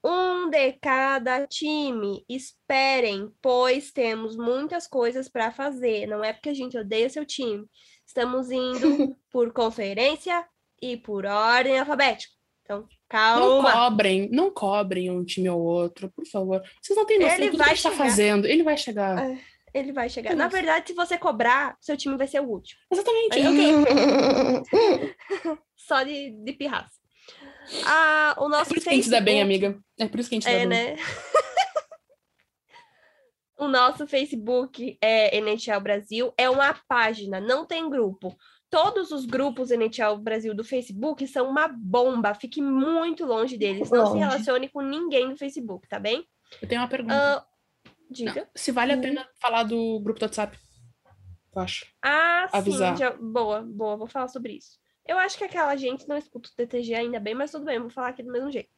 [0.04, 2.26] um de cada time.
[2.28, 6.08] Esperem, pois temos muitas coisas para fazer.
[6.08, 7.66] Não é porque a gente odeia seu time.
[8.10, 10.44] Estamos indo por conferência
[10.82, 12.34] e por ordem alfabética.
[12.64, 13.72] Então, Não calma.
[13.72, 16.60] cobrem, não cobrem um time ou outro, por favor.
[16.82, 18.04] Vocês não têm noção Ele do que vai a gente tá chegar.
[18.04, 18.48] fazendo.
[18.48, 19.30] Ele vai chegar.
[19.32, 19.38] É.
[19.76, 20.32] Ele vai chegar.
[20.32, 22.80] É Na verdade, se você cobrar, seu time vai ser o último.
[22.92, 23.38] Exatamente.
[23.38, 25.16] Aí- é o que-
[25.78, 26.98] Só de, de pirraça.
[27.86, 29.84] Ah, o É nosso por isso que a gente se dá bem, Facebook- amiga.
[30.00, 30.96] É por isso que a gente se dá É, bem.
[30.96, 30.96] né?
[33.60, 38.36] o nosso Facebook é NHL Brasil, é uma página, não tem grupo.
[38.70, 42.34] Todos os grupos NHL Brasil do Facebook são uma bomba.
[42.36, 43.90] Fique muito longe deles.
[43.90, 46.24] Não se relacione com ninguém no Facebook, tá bem?
[46.62, 47.16] Eu tenho uma pergunta.
[47.16, 47.46] Ah,
[48.12, 48.42] diga.
[48.42, 50.58] Não, se vale a pena falar do grupo do WhatsApp.
[51.56, 51.86] Eu acho.
[52.04, 52.94] Ah, Avisar.
[52.96, 53.00] sim.
[53.00, 53.98] já- Boa, boa.
[53.98, 54.78] Vou falar sobre isso.
[55.04, 57.90] Eu acho que aquela gente não escuta o TTG ainda bem, mas tudo bem, vou
[57.90, 58.70] falar aqui do mesmo jeito.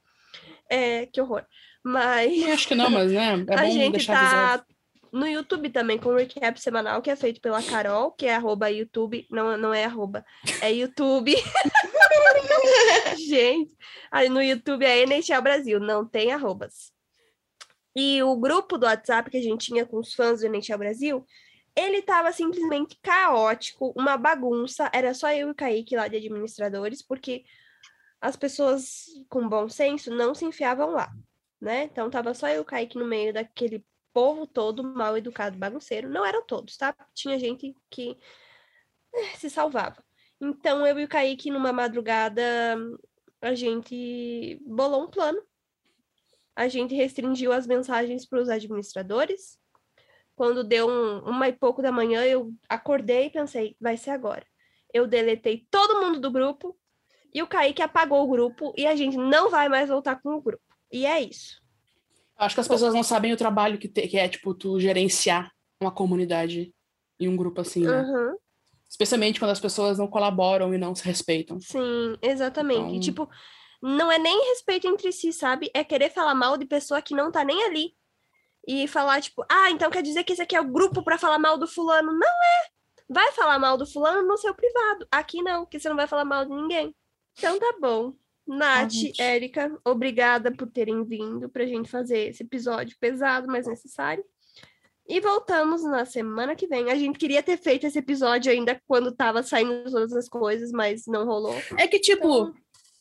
[0.70, 1.46] É, que horror.
[1.84, 2.42] Mas.
[2.42, 4.66] Eu acho que não, mas né, é a gente tá avisado.
[5.12, 8.70] no YouTube também com o recap semanal que é feito pela Carol, que é arroba
[8.70, 10.26] YouTube, não, não é arroba,
[10.62, 11.36] é YouTube.
[13.18, 13.76] gente,
[14.12, 16.92] aí no YouTube é NHL Brasil, não tem arrobas.
[17.96, 21.26] E o grupo do WhatsApp que a gente tinha com os fãs do NHL Brasil,
[21.76, 27.02] ele tava simplesmente caótico, uma bagunça, era só eu e o Kaique lá de administradores,
[27.02, 27.44] porque
[28.20, 31.12] as pessoas com bom senso não se enfiavam lá,
[31.62, 31.84] né?
[31.84, 36.10] Então tava só eu e o Kaique no meio daquele povo todo mal educado, bagunceiro.
[36.10, 36.96] Não eram todos, tá?
[37.14, 38.18] Tinha gente que
[39.14, 40.04] eh, se salvava.
[40.40, 42.44] Então eu e o Kaique, numa madrugada,
[43.42, 45.42] a gente bolou um plano.
[46.56, 49.58] A gente restringiu as mensagens para os administradores.
[50.36, 54.46] Quando deu um- uma e pouco da manhã, eu acordei e pensei, vai ser agora.
[54.94, 56.78] Eu deletei todo mundo do grupo
[57.34, 60.42] e o Kaique apagou o grupo e a gente não vai mais voltar com o
[60.42, 60.71] grupo.
[60.92, 61.62] E é isso.
[62.38, 65.52] Acho que as pessoas não sabem o trabalho que, te- que é, tipo, tu gerenciar
[65.80, 66.74] uma comunidade
[67.20, 68.02] em um grupo assim, né?
[68.02, 68.36] Uhum.
[68.90, 71.60] Especialmente quando as pessoas não colaboram e não se respeitam.
[71.60, 72.80] Sim, exatamente.
[72.80, 73.30] E, Então- tipo,
[73.82, 75.70] não é nem respeito entre si, sabe?
[75.74, 77.96] É querer falar mal de pessoa que não tá nem ali.
[78.68, 81.40] E falar, tipo, ah, então quer dizer que esse aqui é o grupo pra falar
[81.40, 82.12] mal do fulano.
[82.12, 82.70] Não é!
[83.10, 85.08] Vai falar mal do fulano no seu privado.
[85.12, 86.96] Aqui não, que você não vai falar mal de ninguém.
[87.38, 88.14] Então tá bom.
[88.48, 89.22] Nath, gente.
[89.22, 94.24] Érica, obrigada por terem vindo pra gente fazer esse episódio pesado, mas necessário.
[95.08, 96.90] E voltamos na semana que vem.
[96.92, 101.04] A gente queria ter feito esse episódio ainda quando tava saindo todas as coisas, mas
[101.08, 101.56] não rolou.
[101.78, 102.54] É que, tipo, Então-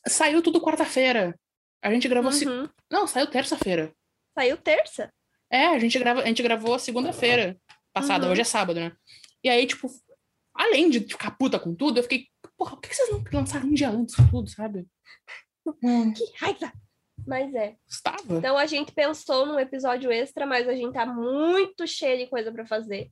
[0.09, 1.39] saiu tudo quarta-feira.
[1.83, 2.33] A gente gravou.
[2.33, 2.69] se- Uhum.
[2.91, 3.93] Não, saiu terça-feira.
[4.37, 5.13] Saiu terça?
[5.51, 6.23] É, a gente, grava...
[6.23, 7.57] a gente gravou segunda-feira
[7.93, 8.33] passada, Uhum.
[8.33, 8.93] hoje é sábado, né?
[9.43, 9.89] E aí, tipo,
[10.55, 12.27] além de ficar puta com tudo, eu fiquei,
[12.61, 14.87] porra, por que vocês não lançaram um dia antes tudo, sabe?
[15.83, 16.13] Hum.
[16.13, 16.71] Que raiva!
[17.27, 17.77] Mas é.
[17.89, 18.35] Estava.
[18.37, 22.53] Então a gente pensou num episódio extra, mas a gente tá muito cheio de coisa
[22.53, 23.11] pra fazer.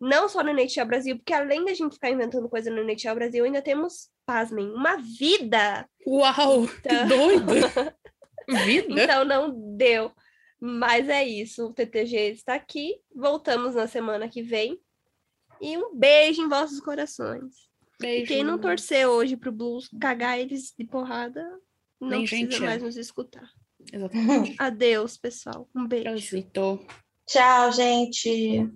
[0.00, 3.44] Não só no NHL Brasil, porque além da gente ficar inventando coisa no NHL Brasil,
[3.44, 5.88] ainda temos, pasmem, uma vida.
[6.04, 7.44] Uau, que Então- doido!
[8.66, 9.04] Vida?
[9.04, 10.12] Então não deu.
[10.60, 11.66] Mas é isso.
[11.66, 13.00] O TTG está aqui.
[13.14, 14.78] Voltamos na semana que vem.
[15.62, 17.54] E um beijo em vossos corações.
[18.00, 18.26] E Beijo.
[18.26, 21.42] quem não torcer hoje pro Blues cagar eles de porrada,
[22.00, 23.48] não Nem precisa gente mais nos escutar.
[23.92, 24.56] Exatamente.
[24.58, 25.68] Adeus, pessoal.
[25.74, 26.08] Um beijo.
[27.26, 28.70] Tchau, gente.